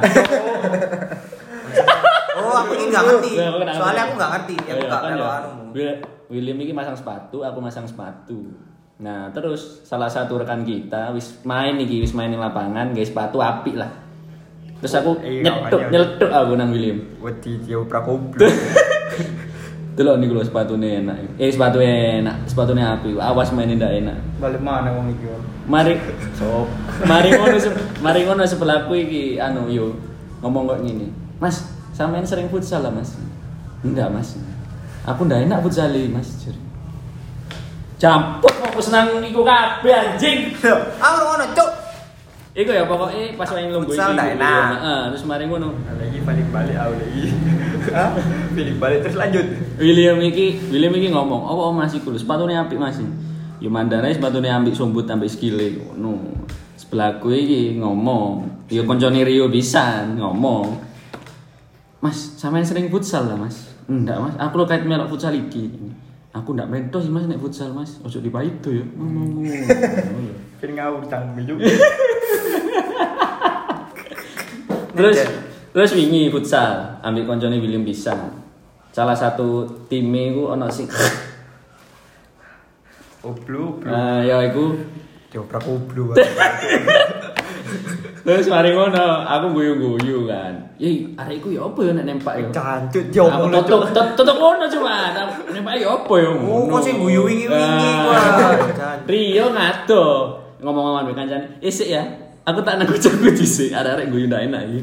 [2.39, 3.31] Oh, aku ini nggak ngerti.
[3.35, 3.51] Ya?
[3.75, 4.55] Soalnya aku nggak ngerti.
[4.57, 5.29] Aku Oh, iya, nggak kan melu ya.
[5.35, 5.63] anu.
[5.69, 8.39] Wi- William ini masang sepatu, aku masang sepatu.
[8.97, 13.37] Nah, terus salah satu rekan kita wis main iki, wis main di lapangan, guys sepatu
[13.37, 13.91] apik lah.
[14.79, 15.89] Terus aku Iya, nyetuk, makanya.
[15.91, 16.97] nyeletuk aku nang William.
[17.19, 18.47] Wedi dia prakoblo.
[19.99, 21.35] Delok niku lho sepatune enak.
[21.35, 23.19] Eh sepatu enak, sepatune apik.
[23.19, 24.15] Awas mainin ndak enak.
[24.39, 25.27] Balik mana wong iki?
[25.67, 25.99] Mari
[26.39, 26.71] sop.
[27.03, 29.91] Mari ngono se- mari ngono sebelahku iki anu yo
[30.39, 31.11] ngomong kok ngene.
[31.43, 33.19] Mas, sampean sering futsal lah, Mas?
[33.83, 34.39] Enggak, Mas.
[35.03, 36.31] Aku ndak enak futsal Mas.
[36.47, 36.55] Jur.
[37.99, 40.55] Campur aku senang iku kabeh anjing.
[40.95, 41.69] Aku ngono, cuk.
[42.55, 44.63] Iku ya pokoknya pas main lomba Futsal ndak enak.
[44.79, 45.75] Heeh, terus mari ngono.
[45.75, 47.23] Lagi balik-balik aku lagi.
[48.55, 49.45] Balik-balik terus lanjut.
[49.79, 52.99] William iki William iki ngomong, "Oh, oh Mas iku lho, sepatune apik Mas."
[53.59, 56.47] Yo mandane sepatune ambek sombut ambek skile ngono.
[56.79, 60.79] Sebelahku iki ngomong, yo koncone Rio pisan ngomong.
[61.99, 63.75] Mas, sampean sering futsal lah, Mas?
[63.91, 64.35] Enggak, Mas.
[64.39, 65.67] Aku lo kait melok futsal iki.
[66.31, 67.99] Aku ndak mentos sih Mas nek futsal, Mas.
[67.99, 68.87] Ojo dipaido yo.
[68.95, 69.43] Ngomong.
[70.63, 71.67] Kan ngawur tanggung juga.
[74.95, 75.48] terus.
[75.69, 78.29] Terus wingi futsal ambil koncone William pisan.
[78.89, 80.89] Salah satu time iku ono sing
[83.19, 83.83] Oblo, oblo.
[83.83, 84.71] Nah, ya iku
[85.29, 86.15] Dia prakoblo.
[88.25, 90.73] Terus mari ngono, aku guyu-guyu kan.
[90.81, 92.47] Ih, arek iku ya apa ya nek nempak ya?
[92.89, 95.13] Dia Aku omong tutup tut- tutup ngono cuma.
[95.51, 96.29] Nempak ya apa ya?
[96.31, 96.73] Oh, ngono.
[96.73, 98.09] kok sing guyu wingi-wingi Ah.
[98.09, 98.97] wah.
[99.05, 100.05] Rio ngado.
[100.59, 102.01] Ngomong-ngomong ambek kancane, "Isik ya,
[102.49, 104.81] aku tak nang bojoku dhisik, arek-arek guyu ndak enak iki."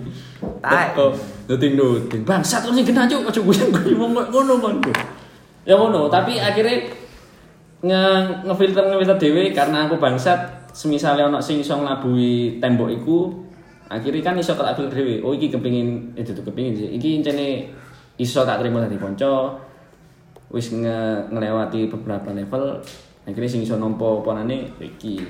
[0.63, 0.95] Tai.
[0.95, 1.07] Teko,
[1.51, 2.23] nuting-nuting.
[2.23, 4.75] Bangsat kok sing kena cuk, aja guyu-guyu wong kok ngono kon.
[5.67, 6.87] Ya ngono, tapi akhirnya
[7.85, 8.03] nge
[8.49, 13.19] ngefilter ngefilter dhewe karena aku bangsat semisalnya ono sing iso nglabui tembok iku
[13.93, 17.69] akhirnya kan iso tak filter dhewe oh iki kepengin itu tuh kepengin sih iki incene
[18.17, 19.61] iso tak terima dari konco
[20.51, 22.81] wis nge ngelewati beberapa level
[23.29, 25.21] akhirnya sing iso nompo ponane iki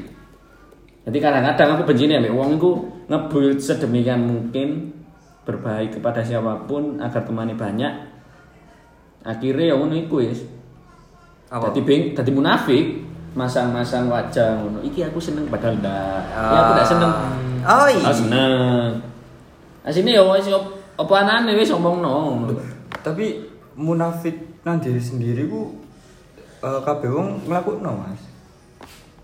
[1.07, 4.90] jadi kadang-kadang aku benci nih wong iku ngebuild sedemikian mungkin
[5.47, 8.16] berbaik kepada siapa pun agar temannya banyak
[9.27, 10.47] akhirnya ya ngono iku wis?
[11.51, 13.03] Dadi bing, dadi munafik,
[13.35, 14.79] masang-masang wajah ngono.
[14.87, 16.23] Iki aku seneng padahal ndak.
[16.31, 17.12] Ya aku ndak seneng.
[17.66, 18.07] Oh iya.
[18.07, 18.90] Aku seneng.
[19.83, 22.47] Asine ya wis op- apa anane wis omongno.
[23.03, 25.75] Tapi munafik nang diri sendiri ku
[26.62, 28.23] eh, kabeh wong nglakukno, Mas.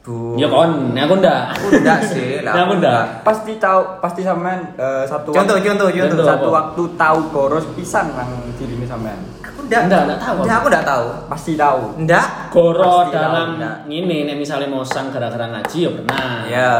[0.03, 0.35] Bu.
[0.35, 1.55] Ya kon, nek aku ndak.
[1.55, 2.67] Aku enggak sih, lah.
[2.67, 3.23] Aku enggak.
[3.23, 6.11] Pasti tahu, pasti sampean eh, satu Contoh, waktu, contoh, contoh.
[6.19, 6.27] Contoh.
[6.27, 6.57] satu apa?
[6.59, 9.15] waktu tahu boros pisan nang dirine sampean.
[9.47, 9.87] Aku enggak.
[9.87, 10.37] Enggak, enggak tahu.
[10.43, 11.07] Enggak, aku enggak tahu.
[11.31, 11.83] Pasti tahu.
[12.03, 12.27] Enggak.
[12.51, 13.75] Goro Pasti dalam tahu, ndak.
[13.87, 16.31] ngene nek misale mosang gara-gara ngaji ya pernah.
[16.51, 16.73] Ya.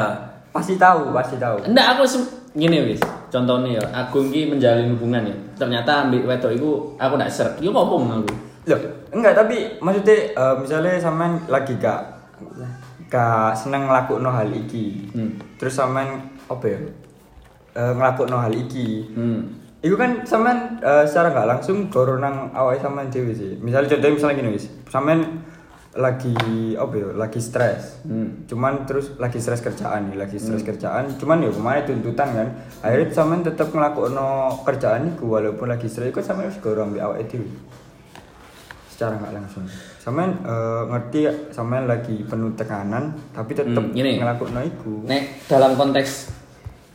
[0.51, 1.57] Pasti tahu, pasti tahu.
[1.63, 2.03] Enggak aku
[2.59, 3.01] ngene wis.
[3.31, 5.37] Contohnya ya, aku iki menjalin hubungan ya.
[5.63, 7.55] Ternyata ambek wedok iku aku ndak serk.
[7.63, 8.35] Yo ngomong aku.
[8.67, 8.79] Loh,
[9.15, 11.99] enggak tapi maksudnya eh, misalnya sampean lagi gak
[13.13, 15.13] gak seneng ngelakukno hal iki.
[15.13, 15.37] Hmm.
[15.61, 16.81] Terus sampean apa ya?
[17.77, 19.13] Eh, ngelakukno hal iki.
[19.13, 19.41] Hmm.
[19.85, 23.61] Iku kan sampean eh, secara nggak langsung goro nang awake sampean dhewe sih.
[23.61, 24.65] Misalnya contohnya misalnya gini wis.
[24.89, 25.45] Sampean
[25.93, 26.33] lagi
[26.73, 27.09] apa ya?
[27.13, 28.01] Lagi stres.
[28.09, 28.49] Hmm.
[28.49, 31.13] Cuman terus lagi stres kerjaan nih, lagi stres kerjaan.
[31.21, 32.49] Cuman ya kemarin tuntutan kan.
[32.81, 37.29] Akhirnya sampean tetep ngelakukno kerjaan iku walaupun lagi stres iku sampean wis goro ambek awake
[37.29, 37.53] dhewe.
[38.89, 39.69] Secara nggak langsung.
[40.03, 41.21] Sampean eh, ngerti
[41.55, 44.19] sampean lagi penuh tekanan tapi tetep Hmm, gini.
[44.19, 45.07] ngelakukno iku.
[45.07, 46.11] Nek dalam konteks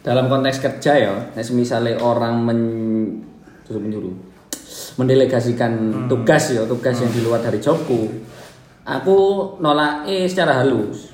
[0.04, 2.60] dalam konteks kerja ya, nek misalnya orang men
[3.67, 4.12] menyuruh
[4.98, 5.72] mendelegasikan
[6.08, 8.12] tugas ya, tugas yang di luar dari jobku.
[8.84, 9.17] Aku
[9.60, 11.12] nolak eh secara halus.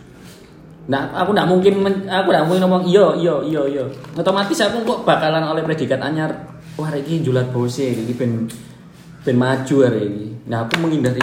[0.83, 3.85] Nah, aku nggak mungkin men- aku nggak mungkin ngomong iya iya iya iya.
[4.13, 6.29] Otomatis aku kok bakalan oleh predikat anyar.
[6.73, 8.49] Wah, ini julat bose iki ben
[9.21, 10.25] ben maju hari ini.
[10.49, 11.21] Nah, aku menghindari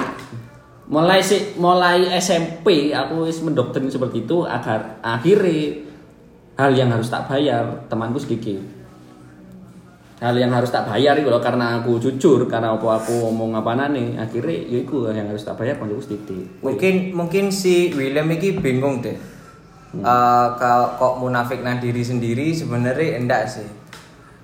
[0.90, 5.86] mulai si mulai SMP aku wis mendoktrin seperti itu agar akhirnya
[6.58, 8.58] hal yang harus tak bayar temanku sedikit
[10.20, 13.72] hal yang harus tak bayar itu loh karena aku jujur karena apa aku ngomong apa
[13.72, 18.60] nane akhirnya ya itu yang harus tak bayar koncoku sedikit Mungkin mungkin si William iki
[18.60, 19.16] bingung deh.
[19.90, 23.66] Eh, kalau kok munafik nang diri sendiri sebenarnya enggak sih.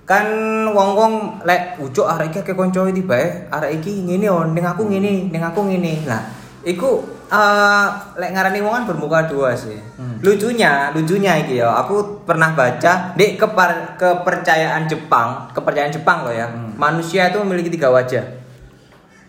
[0.02, 0.26] Kan
[0.74, 4.90] wong-wong lek ucuk arek iki ke kanca iki bae, arek iki ngene oh, ning aku
[4.90, 6.02] ngene, ning aku ngene.
[6.02, 6.22] Nah,
[6.66, 7.86] iku eh
[8.18, 9.78] lek ngarani wong kan bermuka dua sih.
[10.22, 16.50] Lucunya, lucunya iki ya, aku pernah baca di kepar- kepercayaan Jepang, kepercayaan Jepang loh ya.
[16.74, 18.24] Manusia itu memiliki tiga wajah.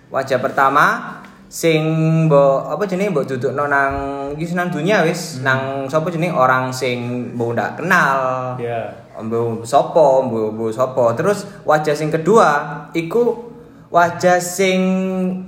[0.10, 1.80] Wajah pertama sing
[2.28, 3.94] mbok apa jenenge mbok dudukno nang
[4.36, 8.20] iki nang dunia wis, nang sapa jenenge orang sing mbok ndak kenal.
[8.60, 8.88] Ya.
[9.18, 11.12] Mbo sopo, mbo mbo sopo.
[11.18, 13.47] Terus wajah sing kedua iku
[13.88, 14.80] wajah sing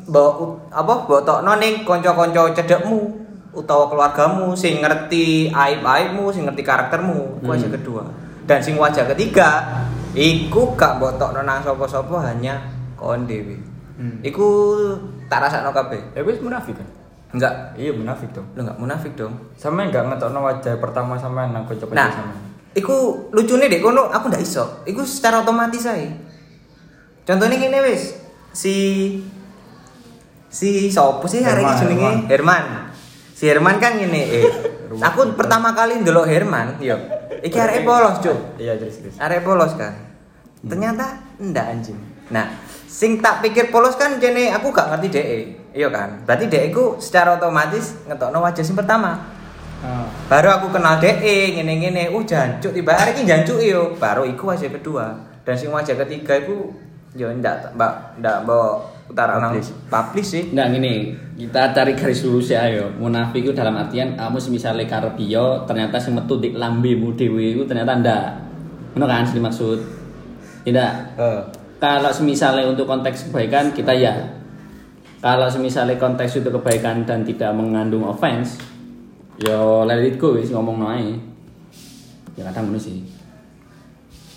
[0.08, 3.00] mbok apa mbok tokno ning kanca-kanca cedekmu
[3.52, 7.42] utawa keluargamu sing ngerti aib-aibmu, sing ngerti karaktermu.
[7.42, 8.04] Iku wajah kedua.
[8.46, 9.66] Dan sing wajah ketiga
[10.16, 12.62] iku gak mbok tokno nang sapa-sapa hanya
[12.96, 13.58] kon dhewe.
[14.00, 14.24] Hmm.
[14.24, 14.48] Iku
[15.28, 16.00] tak rasakno kabeh.
[16.16, 16.88] Ya wis munafik kan?
[17.36, 17.76] Enggak.
[17.78, 18.48] Iya munafik dong.
[18.56, 19.34] Lu enggak munafik dong.
[19.60, 22.34] Sama enggak ngetokno wajah pertama sama nang kanca-kanca Nah, sama.
[22.74, 24.82] iku lucunya deh kono aku ndak iso.
[24.88, 26.10] Iku secara otomatis aja.
[27.28, 28.18] Contohnya gini wis,
[28.54, 28.76] si
[30.50, 32.30] si sopo sih hari ini jenenge Herman.
[32.30, 32.64] Herman.
[33.36, 34.52] Si Herman kan gini, eh,
[35.00, 37.00] aku pertama kali ndelok Herman, yo.
[37.40, 38.60] Iki arek polos, Cuk.
[38.60, 39.16] Iya terus terus.
[39.16, 39.96] Arek polos kan.
[40.60, 41.96] Ternyata ndak anjing.
[42.36, 42.52] Nah,
[42.84, 45.40] sing tak pikir polos kan jene aku gak ngerti DE.
[45.72, 46.28] Iya kan?
[46.28, 49.40] Berarti DE ku secara otomatis ngetokno wajah sing pertama
[49.80, 50.04] Ah.
[50.28, 54.52] baru aku kenal DE ngene ngene uh jancuk tiba hari ini jancuk yo baru iku
[54.52, 55.16] wajah kedua
[55.48, 56.68] dan sing wajah ketiga iku
[57.18, 59.58] yo ndak mbak ndak mbak utara nang
[59.90, 60.30] Publish.
[60.30, 60.94] sih Nggak gini,
[61.34, 62.94] kita cari garis lurus ya ayo.
[63.02, 67.66] Munafik itu dalam artian kamu misalnya karep yo ternyata sing metu di lambemu dhewe itu
[67.66, 68.26] ternyata ndak.
[68.94, 69.80] Ngono kan sing dimaksud?
[70.66, 70.92] Tidak.
[71.18, 71.42] Eh,
[71.80, 74.14] Kalau misalnya untuk konteks kebaikan kita ya.
[75.20, 78.60] Kalau misalnya konteks itu kebaikan dan tidak mengandung offense,
[79.40, 81.16] yo let it go wis ngomong ae.
[82.36, 83.19] Ya kadang ngono sih.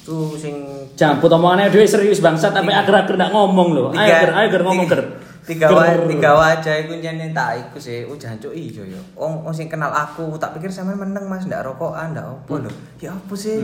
[0.02, 0.54] Tuh sing
[0.98, 3.86] Jamput omongannya dhewe serius bangsat tapi akhir-akhir ndak ngomong loh.
[3.94, 5.02] Ayo ger, ayo ger ngomong ger.
[5.42, 6.06] tiga wa, Ger.
[6.06, 10.38] tiga wajah iku jane tak iku sih uh jancuk ijo yo wong sing kenal aku
[10.38, 12.70] tak pikir sampean meneng Mas ndak rokokan ndak opo lho
[13.02, 13.58] ya apa sih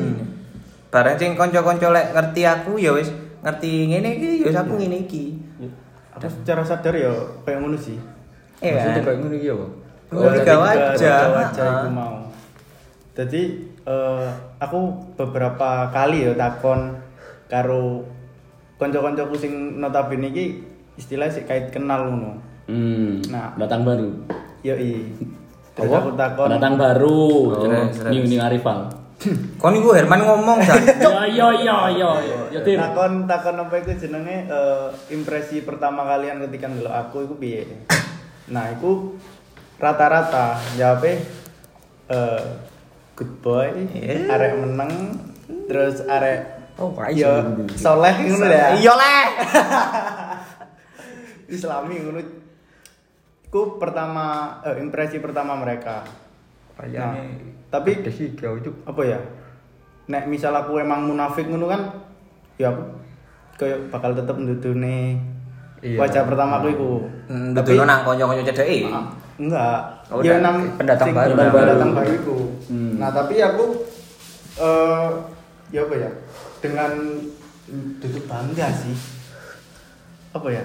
[0.91, 3.15] barang sing kanca-kanca lek ngerti aku ya wis
[3.47, 5.25] ngerti ngene iki ya aku ngene iki
[6.19, 7.15] Aku secara sadar ya
[7.47, 7.95] kayak ngono sih.
[8.59, 9.71] Iya maksudnya kayak ngono iki ya, Pak?
[10.11, 10.95] Oh, tiga wajah.
[10.99, 11.75] Tiga wajah Ah.
[11.79, 12.17] iku mau.
[13.15, 13.43] Jadi
[13.89, 14.29] eh,
[14.61, 14.79] aku
[15.17, 17.01] beberapa kali ya takon
[17.49, 18.05] karo
[18.77, 20.61] kanca-kancaku sing notabene iki
[21.01, 22.33] istilah sih kait kenal ngono.
[22.69, 23.25] Hmm.
[23.33, 23.57] Nah.
[23.57, 24.13] datang baru.
[24.61, 25.09] Yo i.
[25.73, 27.25] Terus aku takon Datang baru.
[27.49, 27.97] Oh, jelas.
[28.13, 28.93] New new arrival.
[29.59, 30.63] Kon iku Herman ngomong
[31.39, 32.11] ya ya ya.
[32.55, 32.79] Ya Tir.
[32.79, 37.65] takon takon apa itu jenenge eh, impresi pertama kalian ketika ndelok aku iku piye.
[38.49, 39.13] Nah, iku
[39.77, 41.21] rata-rata jawabe
[42.09, 42.45] eh
[43.19, 44.31] good boy, Iya.
[44.31, 44.93] arek meneng,
[45.67, 47.43] terus arek Oh, yo
[47.75, 48.71] soleh ngono ya.
[48.79, 49.27] Iya leh.
[51.51, 52.23] Islami ngono.
[53.43, 56.07] Iku pertama eh, impresi pertama mereka.
[56.79, 57.27] Kayaknya
[57.67, 57.99] tapi-
[58.55, 58.71] itu.
[58.87, 59.19] Apa ya?
[60.07, 61.83] Nek misal aku emang munafik ngono kan,
[62.57, 62.83] ya aku
[63.59, 65.19] kayak bakal tetep ndudune
[65.79, 65.99] Iya.
[65.99, 66.91] wajah pertama aku iku.
[67.27, 68.87] Hmm, Betul nang kanca-kanca cedeki.
[68.87, 69.98] Ah, enggak.
[70.09, 71.37] Oh, ya nang Pendatang baru.
[71.37, 72.37] Pendatang baru iku.
[72.73, 72.97] Hmm.
[72.97, 73.85] Nah, tapi aku
[74.57, 75.09] eh
[75.69, 76.11] ya apa ya?
[76.65, 76.91] Dengan
[78.01, 78.97] duduk bangga sih.
[80.33, 80.65] Apa ya?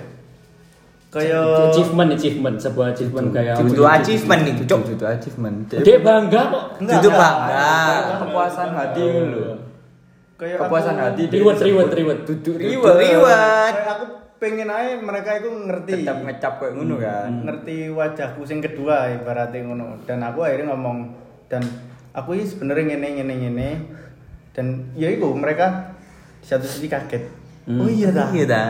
[1.13, 4.79] Kayak achievement achievement sebuah achievement kayak Itu achievement nih, Cuk.
[4.81, 5.55] Itu itu achievement.
[5.69, 6.65] Dia bangga kok.
[6.81, 7.69] Itu bangga.
[8.23, 9.05] Kepuasan hati
[10.39, 11.21] kayak Kepuasan hati.
[11.29, 12.19] Reward, reward, reward.
[12.25, 13.75] Duduk Reward, reward.
[13.91, 14.05] Aku
[14.43, 16.03] pengen aja mereka itu ngerti.
[16.03, 17.31] Tetap ngecap kayak ngono kan.
[17.41, 21.15] ngerti wajahku sing kedua ibaratnya ngono dan aku akhirnya ngomong
[21.47, 21.63] dan
[22.11, 23.69] aku ini sebenarnya ngene ngene ngene
[24.51, 25.95] dan ya itu mereka
[26.37, 27.79] di satu sisi kaget Hmm.
[27.79, 28.69] oh iya dah Iya dah.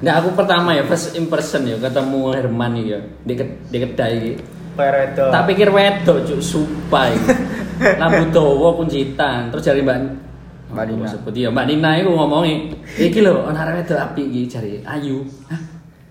[0.00, 4.40] Nah aku pertama ya first impression ya ketemu Herman ya di, ke- di kedai itu
[5.28, 7.12] Tak pikir wedok cuk supai.
[7.76, 9.98] Rambut dawa kuncitan terus jari Mbak
[10.68, 11.04] Mbak Nina.
[11.04, 12.54] Oh, sebut iya Mbak Nina iku ngomongi,
[13.00, 15.60] "Iki lho ana arek wedok apik iki jari Ayu." Hah?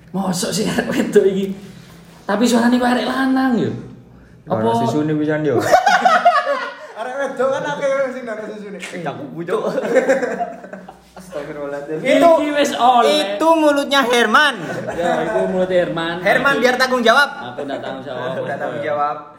[0.10, 1.46] Mosok sih arek wedok iki.
[2.26, 3.72] Tapi suarane kok arek lanang yo.
[4.50, 5.62] Apa Apa susune pisan yo.
[7.00, 9.62] arek wedok kan akeh sing susu nih Aku bujuk.
[11.18, 11.98] Astagfirullahaladzim.
[12.02, 13.38] Itu Iki wis oleh.
[13.38, 14.56] itu mulutnya Herman.
[14.98, 16.22] Ya, itu mulut Herman.
[16.22, 17.54] Herman biar tanggung jawab.
[17.54, 18.42] Aku enggak tanggung jawab.
[18.42, 19.37] Udah tanggung jawab.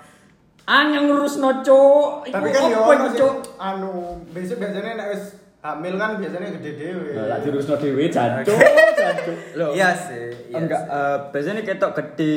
[0.68, 2.28] Anyang ngurus no cuk.
[2.28, 3.35] tapi kan apa ono cuk?
[3.57, 3.92] anu
[4.28, 5.24] biasa biasanya nek wis
[5.59, 8.52] hamil kan biasanya gede dewe Lah dirusno dhewe jancuk,
[9.00, 9.37] jancuk.
[9.57, 9.72] Loh.
[9.72, 10.28] Iya sih.
[10.52, 12.37] iya Enggak eh, biasanya ketok gede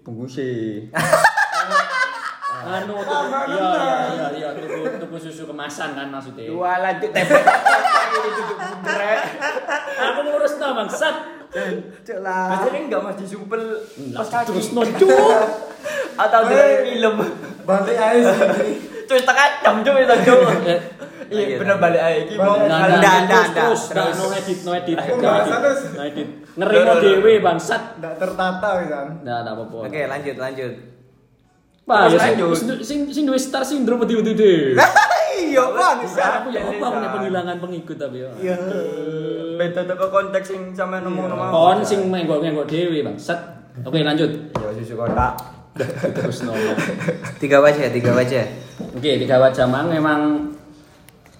[0.00, 0.88] bungkusnya.
[2.66, 6.48] Anu tuku, iya iya iya iya tuku tuku susu kemasan kan maksudnya.
[6.48, 7.12] Dua lanjut.
[7.12, 7.22] Ini
[8.48, 9.20] bubrek.
[10.00, 11.14] Aku ngurus no bangsat.
[12.02, 12.56] Cek lah.
[12.56, 13.62] Biasanya enggak mas disumpel
[14.16, 14.26] pas.
[14.48, 15.12] Terus no cuk.
[16.16, 17.16] Atau dari film.
[17.66, 18.74] Balik aja sih.
[19.04, 20.42] Cuy setengah jam cuy itu cuy.
[20.66, 20.80] Eh,
[21.26, 22.18] Iya bener balik aja.
[22.22, 23.54] Iki mau Nggak, nah, nggak, terus, nggak.
[23.58, 24.14] terus, Terus.
[24.14, 25.58] no edit, no edit, no edit,
[25.90, 26.28] no edit.
[26.54, 27.82] Ngerimo dewe bangsat.
[27.98, 29.06] Nggak tertata kan.
[29.26, 29.76] Nah, tak apa-apa.
[29.90, 30.72] Oke, lanjut, lanjut.
[31.82, 32.78] Pak, ya sing- lanjut.
[33.10, 34.78] sing duwe star syndrome wedi-wedi dhewe.
[35.36, 36.00] Iya, Bang.
[36.00, 38.30] Aku ya apa punya penghilangan pengikut tapi ya.
[38.40, 38.56] Iya.
[39.56, 41.52] beda teko konteks sing sampe nemu nemu.
[41.52, 43.36] Kon sing menggok-menggok dhewe bangsat.
[43.84, 44.32] Oke, lanjut.
[44.32, 45.36] Ya susu kotak.
[46.16, 46.76] Terus nomor.
[47.36, 48.44] Tiga wajah, tiga wajah.
[48.96, 50.52] Oke, tiga wajah mang memang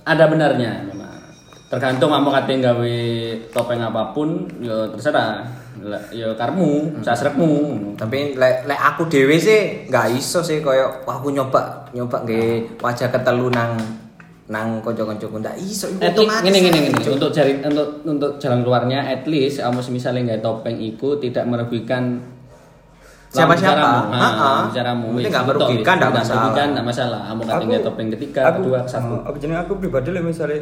[0.05, 1.17] ada benarnya memang.
[1.67, 2.97] Tergantung kamu kate gawe
[3.51, 5.43] topeng apa pun, yo terserah.
[6.15, 7.53] Yo karmu, sasrekmu.
[7.99, 13.09] Tapi lek lek aku dhewe sih nggak iso sih koyo aku nyoba nyoba nggih wajah
[13.13, 13.77] ketelu nang
[14.47, 16.47] nang kanca-kancaku ndak iso iku otomatis.
[16.47, 20.79] gini gini gini untuk cari untuk untuk jalan keluarnya at least kamu misalnya nggak topeng
[20.79, 22.23] itu tidak merugikan
[23.37, 23.77] Siapa-siapa.
[23.77, 24.11] bicaramu.
[24.11, 24.51] Ha-ha.
[24.65, 25.07] Bicaramu.
[25.07, 26.37] Penting Wis, nggak merugikan, nggak masalah.
[26.39, 30.09] merugikan nggak masalah kamu kata nggak topeng ketiga kedua satu eh, Aku jenenge aku pribadi
[30.11, 30.61] lah misalnya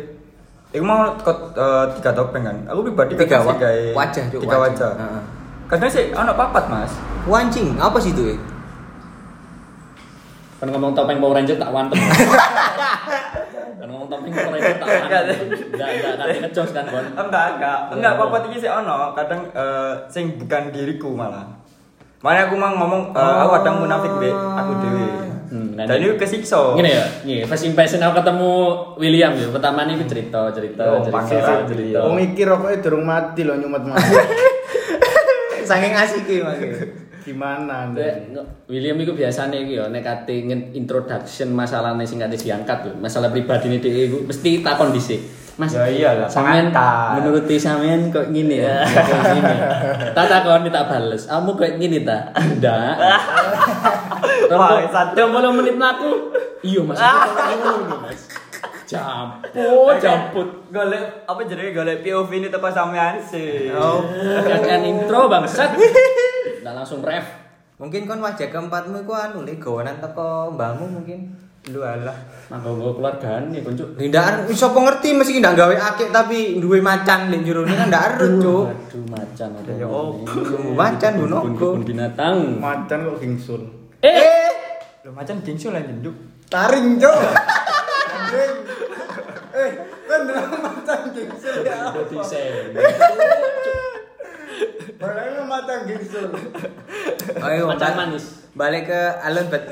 [0.70, 2.56] Iku mau kot eh, tiga topeng kan.
[2.66, 4.58] Aku pribadi Tiga wa- gawe wajah, Tiga wajah.
[4.60, 4.92] wajah.
[4.96, 5.22] Heeh.
[5.64, 6.92] Kadang sih ono papat, Mas.
[7.24, 8.24] Wancing, apa sih itu?
[8.28, 8.38] eh?
[10.56, 11.98] kan ngomong topeng Power Ranger tak wantem
[13.74, 15.18] kan ngomong topeng Power Ranger tak wantem
[15.68, 17.78] nggak nggak nanti ngejos kan kon Enggak, enggak.
[17.92, 21.44] Enggak papat iki sih ono, kadang eh, sing bukan diriku malah.
[22.24, 25.06] Makanya aku mau ngomong eh, aku kadang munafik be aku dewe.
[25.44, 26.72] Hmm, kan Dan ini- itu kesiksa.
[26.72, 28.50] Gini ya, nih first impression aku ketemu
[28.96, 29.46] William ya.
[29.50, 31.98] Pertama nih aku cerita, cerita, Oh, cerita, pangeran cerita.
[32.00, 34.08] Wong iki rokoknya durung mati loh nyumet mati.
[35.64, 36.60] Saking asik iki Mas.
[37.20, 38.28] Gimana nge-
[38.66, 43.68] William itu biasanya gitu ya, nek kate introduction masalahnya sing kate diangkat lho, masalah pribadi
[43.68, 45.43] ini dia itu mesti takon dhisik.
[45.55, 46.75] Mas, Ya iyalah, sampean
[47.14, 49.55] menuruti sampean kok gini ya, kok gini.
[50.11, 51.31] Tak takon tak bales.
[51.31, 52.35] Kamu kok gini ta?
[54.51, 55.14] Satu.
[55.14, 56.35] Rong puluh menit mlaku.
[56.59, 56.99] Iya, Mas.
[56.99, 58.21] Aku Mas.
[58.85, 60.49] Jamput, jamput.
[60.75, 63.71] Golek apa jenenge golek POV ini teko sampean sih.
[63.73, 64.03] Oh.
[64.43, 65.79] Kan intro bangsat.
[66.67, 67.25] Nah langsung ref.
[67.79, 71.43] Mungkin kon wajah keempatmu iku anu le gawanan teko mbahmu mungkin.
[71.72, 72.12] Lu alah.
[72.53, 73.96] Manggo nggo keluargaan nih, Kuncuk.
[73.96, 78.33] Lindakan iso pengerti mesti ndak gawe akik tapi duwe macan lek jero kan ndak erut,
[78.37, 78.64] Cuk.
[78.68, 79.72] Aduh macan ada.
[79.72, 80.20] Ya, oh.
[80.77, 81.68] Macan bu nogo.
[81.81, 82.61] binatang.
[82.61, 83.64] Macan kok gingsul.
[84.05, 84.53] Eh,
[85.09, 86.12] Lu macan gengsul aja nduk.
[86.53, 87.00] Taring.
[87.00, 88.55] Anjing.
[89.57, 89.70] Eh,
[90.05, 90.20] kan
[90.61, 91.81] macan gingsul ya.
[92.29, 92.77] sen.
[95.88, 96.29] Gingsul.
[97.40, 98.44] Ayo Macan manis.
[98.53, 99.64] Balik ke Alun but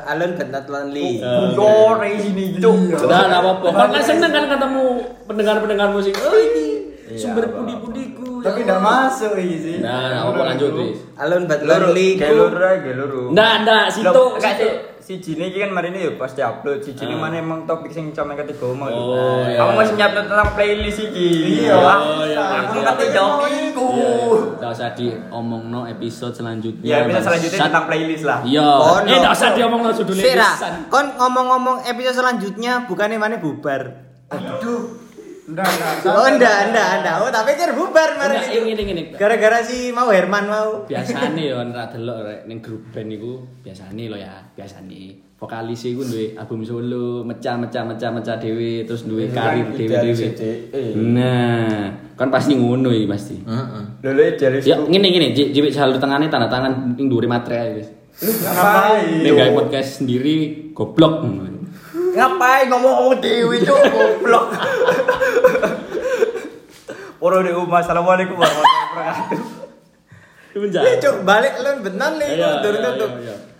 [0.00, 1.20] Alun but not lonely.
[1.52, 2.96] Yo, re sini nduk.
[3.04, 3.92] Nah, nah apa-apa.
[3.92, 4.84] Kan seneng kan ketemu
[5.28, 6.14] pendengar-pendengar musik.
[6.16, 6.66] Oh ini
[7.12, 7.56] Iya, sumber apa-apa.
[7.60, 8.40] pundi-pundiku.
[8.40, 9.76] ya Tapi ndak masuk iki sih.
[9.84, 10.70] Nah, nah, apa lanjut,
[11.44, 12.08] but Loro, lonely
[13.62, 14.64] ndak, situ, Loh, enggak situ.
[14.64, 14.72] sih.
[15.02, 16.78] Si Jini iki kan mari ini ya pasti upload.
[16.78, 17.18] Si Jini Ah.
[17.18, 18.86] mana emang topik sing sama ketiga omong.
[18.86, 19.58] Oh, iya.
[19.58, 21.28] Kamu masih nyiapin tentang playlist iki.
[21.66, 21.74] Iya.
[21.74, 22.42] Oh, iya.
[22.62, 23.88] Aku ngerti jokiku.
[24.62, 26.86] Nggak usah diomong no episode selanjutnya.
[26.86, 28.38] Ya, bisa selanjutnya tentang playlist lah.
[28.46, 28.62] Iya.
[28.62, 29.08] Kono.
[29.10, 30.50] Eh, nggak usah diomong no judulnya Sira,
[30.86, 33.82] kon ngomong-ngomong episode selanjutnya bukannya mana bubar.
[34.30, 35.01] Aduh.
[35.42, 36.06] Ndak, ndak.
[36.06, 37.16] Oh enggak, enggak, enggak.
[37.18, 38.78] Oh, tak pikir bubar Enggak, kemarin ini itu.
[38.78, 39.02] ini ini.
[39.10, 40.86] Gara-gara si mau Herman mau.
[40.86, 46.06] biasane yo ora delok rek ning grup band iku biasane lo ya biasane vokalis iku
[46.06, 50.58] duwe album solo mecah mecah mecah mecah dhewe terus duwe karir dhewe idealis dhewe sithik,
[50.70, 50.94] eh.
[50.94, 53.84] nah kan pasti ngono iki pasti Heeh.
[54.06, 54.62] Lho idealis.
[54.62, 57.90] ya ngene ngene jiwik selalu tengane tanda tangan ning dhuwure materai wis
[58.22, 59.26] Ngapain?
[59.26, 61.26] ning gawe podcast sendiri goblok
[62.12, 64.52] Ngapain ngomong-ngomong dewi cuk goblok.
[67.22, 67.78] Poro di rumah.
[67.78, 69.40] Assalamualaikum warahmatullahi wabarakatuh.
[70.58, 73.10] Iya, Cuk, balik ku Iya, durung iya, tutup.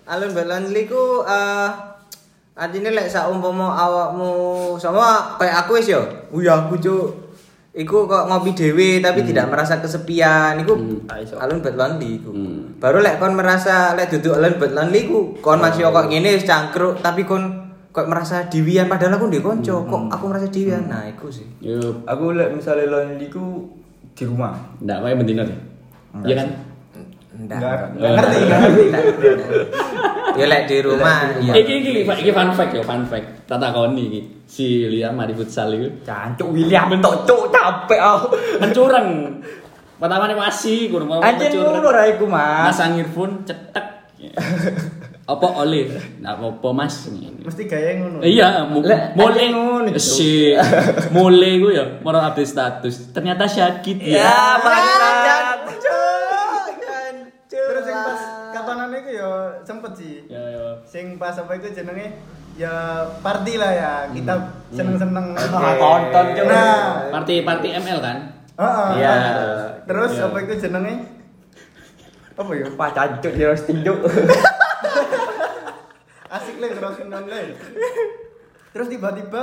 [0.03, 1.68] Alun but lonely ku eh
[2.59, 4.31] artinya lek saumpama awakmu
[4.83, 6.03] sama kayak aku wis yo.
[6.35, 7.07] Iya aku cuk.
[7.79, 11.07] Iku kok ngopi dhewe tapi tidak merasa kesepian iku Hmm.
[11.38, 12.35] Alun but lonely iku.
[12.35, 12.83] Hmm.
[12.83, 16.98] Baru lek kon merasa lek duduk alun but lonely ku kon masih kok ngene cangkruk
[16.98, 17.62] tapi kon
[17.93, 20.89] kok merasa diwian padahal aku ndek kanca kok aku merasa diwian.
[20.89, 21.45] Nah, iku sih.
[21.61, 23.69] yo Aku lek misalnya lonely ku
[24.13, 24.57] di rumah.
[24.81, 25.59] ndak wae bendino deh
[26.25, 26.49] iya kan.
[27.33, 28.85] Nggak Nggak ngerti, ngerti.
[30.33, 31.53] Ya lek di rumah iya.
[31.53, 33.45] Iki iki iki fun fact yo fun fact.
[33.45, 34.21] Tata koni iki.
[34.45, 38.37] Si Liam mari futsal iku Cancuk William tok cuk capek aku.
[38.57, 39.09] mencurang.
[39.97, 42.75] Pertama nih masih kurang mau Anjir ngono ra iku, Mas.
[42.75, 43.87] Masang earphone cetek.
[45.33, 45.85] apa oleh?
[46.19, 46.97] Nggak apa-apa Mas.
[47.09, 48.19] Mesti gaya ngono.
[48.21, 50.53] Iya, mulai ngono, si
[51.17, 53.11] mulai gue ya mau update status.
[53.11, 54.21] Ternyata sakit ya.
[54.21, 55.17] Ya, bangsat.
[55.23, 57.69] Jancuk, jancuk.
[57.73, 58.21] Terus yang pas
[58.53, 59.31] katonane iku ya
[59.63, 60.15] sempet sih.
[60.27, 60.67] Ya ya.
[60.85, 62.17] Sing pas apa itu jenenge
[62.55, 62.73] ya
[63.19, 63.93] party lah ya.
[64.09, 64.35] Kita
[64.71, 65.33] seneng-seneng.
[65.35, 66.49] Ah, tonton coba.
[66.49, 68.19] Nah, Party party ML kan?
[68.53, 68.89] heeh.
[68.97, 69.13] Iya.
[69.83, 70.29] Terus Iya.
[70.29, 70.95] apa itu jenenge?
[72.33, 72.67] Apa ya?
[72.71, 73.99] Pak cancuk di roasting cuk.
[76.63, 77.40] Asik le ngerokin le.
[78.73, 79.42] Terus tiba-tiba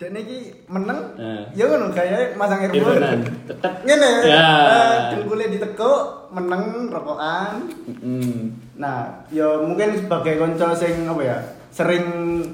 [0.00, 1.44] Dek iki meneng, Eh.
[1.52, 3.04] ya ngono kayak masang earphone.
[3.04, 3.20] Earphone-an.
[3.52, 3.72] Tetep.
[3.84, 4.48] Ngene, Ya.
[4.64, 7.68] eh, dengkulnya ditekuk, meneng rokokan.
[8.00, 8.48] Hmm.
[8.80, 11.36] Nah, ya mungkin sebagai konco sing apa ya,
[11.68, 12.04] sering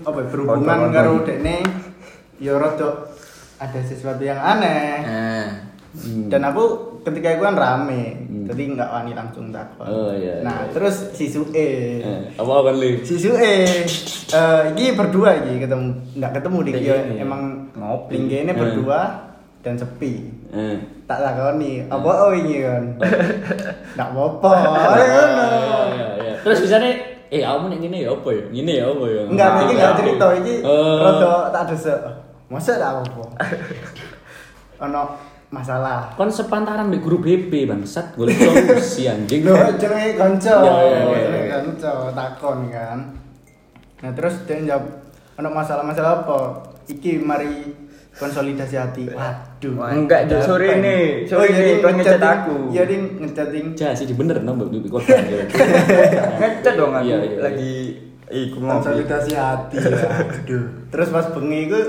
[0.03, 1.63] apa ya, berhubungan karo dekne
[2.43, 3.15] ya rada
[3.63, 5.07] ada sesuatu yang aneh.
[5.07, 5.49] Nah,
[6.27, 9.85] Dan aku ketika itu kan rame, jadi nggak wani langsung takut.
[9.85, 10.71] Oh, iya, Nah, iya.
[10.71, 13.01] terus si Sue, Eh, apa apa li?
[13.01, 13.85] si Sue, eh
[14.71, 17.43] ini berdua iki ketemu, nggak ketemu di Di dia ini, emang
[17.73, 18.11] ngopi.
[18.13, 18.57] linggene Eh.
[18.57, 19.01] berdua
[19.61, 20.13] dan sepi.
[20.49, 20.77] Eh.
[21.05, 22.83] Tak takoni, apa oh ini kan?
[23.95, 24.49] Nggak apa-apa.
[24.49, 25.47] Oh, ngono.
[25.47, 26.35] iya, iya, iya.
[26.41, 26.95] Terus bisa nih,
[27.29, 28.45] eh kamu nih gini ya apa ya?
[28.49, 29.23] Gini ya apa ya?
[29.25, 30.55] Enggak, ini enggak cerita iki.
[30.63, 30.99] Oh.
[31.01, 32.01] Rada tak desek.
[32.47, 33.23] Masa tak apa?
[34.79, 35.03] Ono
[35.49, 36.11] masalah.
[36.15, 39.47] Kon sepantaran di guru BP bangsat, gue solusi anjing.
[39.47, 40.57] Lho, jenenge kanca.
[40.59, 42.99] Iya, iya, iya, kanca, takon kan.
[44.03, 44.85] Nah, terus dia jawab
[45.37, 46.39] ono masalah-masalah apa?
[46.87, 47.73] Iki mari
[48.17, 49.05] konsolidasi hati.
[49.09, 49.93] Waduh.
[49.93, 51.29] Enggak, Jok, sore ini.
[51.29, 52.37] Oh, Sore iya, ini, kon ngechat ngechatting.
[52.43, 52.57] aku.
[52.73, 53.67] Iya, ding ngechatting.
[53.77, 55.21] Ja sih bener no mbak Bibi korban.
[55.25, 55.45] ya.
[56.41, 57.39] Ngechat dong aku Iya, iya.
[57.41, 57.73] lagi
[58.27, 59.77] iku konsolidasi hati.
[59.79, 60.65] Aduh.
[60.89, 61.81] Terus pas bengi iku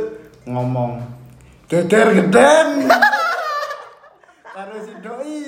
[0.45, 0.99] ngomong
[1.67, 2.67] geger geden.
[5.07, 5.39] Doi.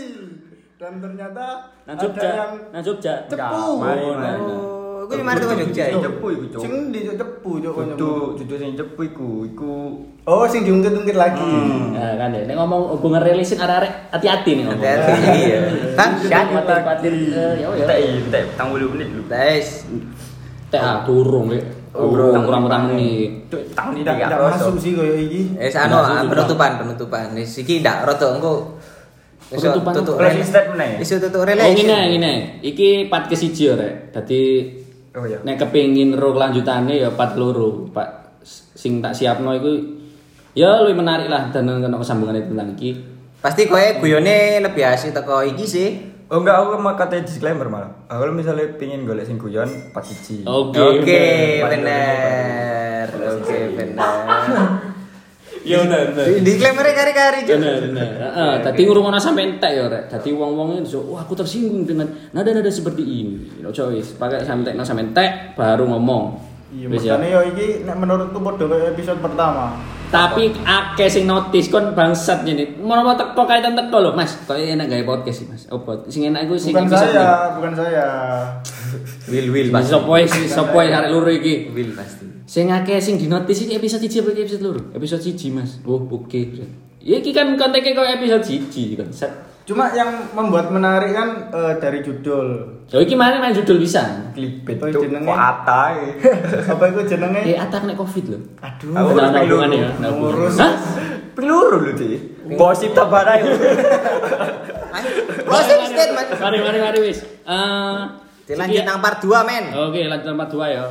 [0.79, 1.45] Dan ternyata
[1.83, 3.13] Nang ada Jogja, yang nang Jogja.
[3.27, 3.43] cepu.
[3.75, 4.39] mari, Oh, mari.
[4.39, 5.83] oh, gue mari tuh Jogja.
[5.85, 6.05] Sing ya?
[6.05, 6.61] cepu iku, Cuk.
[6.61, 9.73] Sing di cepu cok Dudu, dudu sing cepu iku, iku
[10.23, 11.51] Oh, sing diungkit-ungkit lagi.
[11.91, 14.79] Nah, kan ya, nek ngomong hubungan relisin arek-arek hati-hati nih ngomong.
[14.79, 15.59] Hati-hati iya.
[15.97, 17.11] Kan Khawatir, khawatir.
[17.11, 17.75] Eh, Ya ya.
[17.75, 19.23] entek entek tang 20 menit lu.
[19.25, 19.83] guys.
[20.69, 21.65] Teh ah turung lek.
[21.89, 23.49] Oh, Kurang kurang kurang menit.
[23.49, 25.57] Cuk, tang Tidak masuk sih koyo iki.
[25.57, 27.33] Eh anu Nah, itu penutupan penutupan.
[27.33, 28.78] Wis iki ndak rada engko
[29.49, 30.97] Iso Penutupan tutup Closing rela- statement ya?
[31.01, 31.73] Iso tutup Oh relation.
[31.81, 32.33] ngene ngene.
[32.61, 34.13] Iki part kesiji ya rek.
[34.13, 34.41] Dadi
[35.09, 35.41] Oh iya.
[35.41, 37.89] nek kepengin ro kelanjutane ya part loro.
[37.89, 39.73] Pak sing tak siapno iku
[40.53, 42.93] ya luwih menarik lah dan ono kesambungane tentang iki.
[43.39, 45.89] Pasti kowe guyone lebih asik teko iki sih.
[46.29, 47.89] Oh enggak, aku mau kata disclaimer malah.
[48.05, 50.45] Aku misalnya pingin golek sing guyon 4 siji.
[50.45, 50.77] Oke.
[50.77, 51.25] Oke,
[51.59, 53.09] bener.
[53.09, 53.33] bener.
[53.33, 53.97] Oke, bener.
[55.59, 56.13] Ya bener.
[56.39, 57.43] Disclaimer kari-kari.
[57.43, 58.09] Bener bener.
[58.29, 60.13] Heeh, dadi ngurungono sampe entek ya rek.
[60.13, 63.65] Dadi wong-wong itu wah aku tersinggung dengan nada-nada seperti ini.
[63.65, 66.49] Ojo wis, pakai sampe entek sampe entek baru ngomong.
[66.69, 67.17] Iya, ya.
[67.17, 69.73] makanya yo iki nek menurutku padha episode pertama.
[70.09, 72.81] Tapi akeh sing notice kon bangsat ini.
[72.81, 74.37] Mau mau teko kaitan teko lho, Mas.
[74.45, 75.69] Kok enak gawe podcast sih, Mas.
[75.69, 76.09] Opo?
[76.09, 78.05] Sing enak iku sing Bukan episode saya, bukan saya.
[79.29, 79.93] Will will Mas pasti.
[79.93, 81.69] sopo sih, sopo ae arek loro iki.
[81.73, 82.25] Will pasti.
[82.49, 84.81] Sing akeh sing di notice iki episode 1 apa episode loro?
[84.97, 85.77] Episode 1, Mas.
[85.85, 86.41] Oh, oke.
[86.99, 89.31] Ya iki kan kontennya kok episode 1 bangsat.
[89.63, 92.47] Cuma yang membuat menarik kan eh, dari judul.
[92.89, 94.33] Yo iki mana main judul bisa.
[94.33, 95.29] Oh, cuk, jenenge.
[95.29, 96.17] atai.
[96.73, 97.41] Apa itu jenenge?
[97.45, 98.39] Eh, atak nek covid lho.
[98.59, 98.91] Aduh.
[98.97, 99.89] Aku hubungannya ya.
[100.01, 100.57] nah, Ngurus.
[100.57, 100.73] Hah?
[101.37, 102.17] Peluru lu di.
[102.57, 103.53] Gosip tabara itu.
[104.89, 105.09] Ayo,
[105.45, 106.27] Closing statement.
[106.35, 107.21] Mari mari mari wis.
[107.45, 107.99] Eh
[108.49, 109.65] Dilanjut nang part 2, men.
[109.77, 110.83] Oke, lanjut part 2 ya.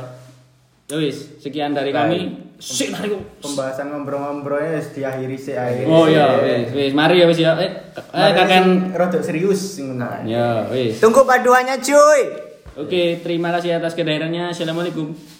[0.87, 2.48] Ya wis, sekian dari kami.
[2.59, 3.23] Sik mari ku.
[3.39, 5.87] Pembahasan ngobrol-ngobrolnya wis diakhiri sih akhir.
[5.87, 7.55] Oh iya, wis wis mari ya wis ya.
[7.55, 8.93] Eh, eh kakek.
[8.99, 10.27] rada serius sing ngono.
[10.27, 10.99] Ya, wis.
[10.99, 12.21] Tunggu part 2-nya, cuy.
[12.79, 14.51] Oke, terima kasih atas kehadirannya.
[14.51, 15.15] Assalamualaikum.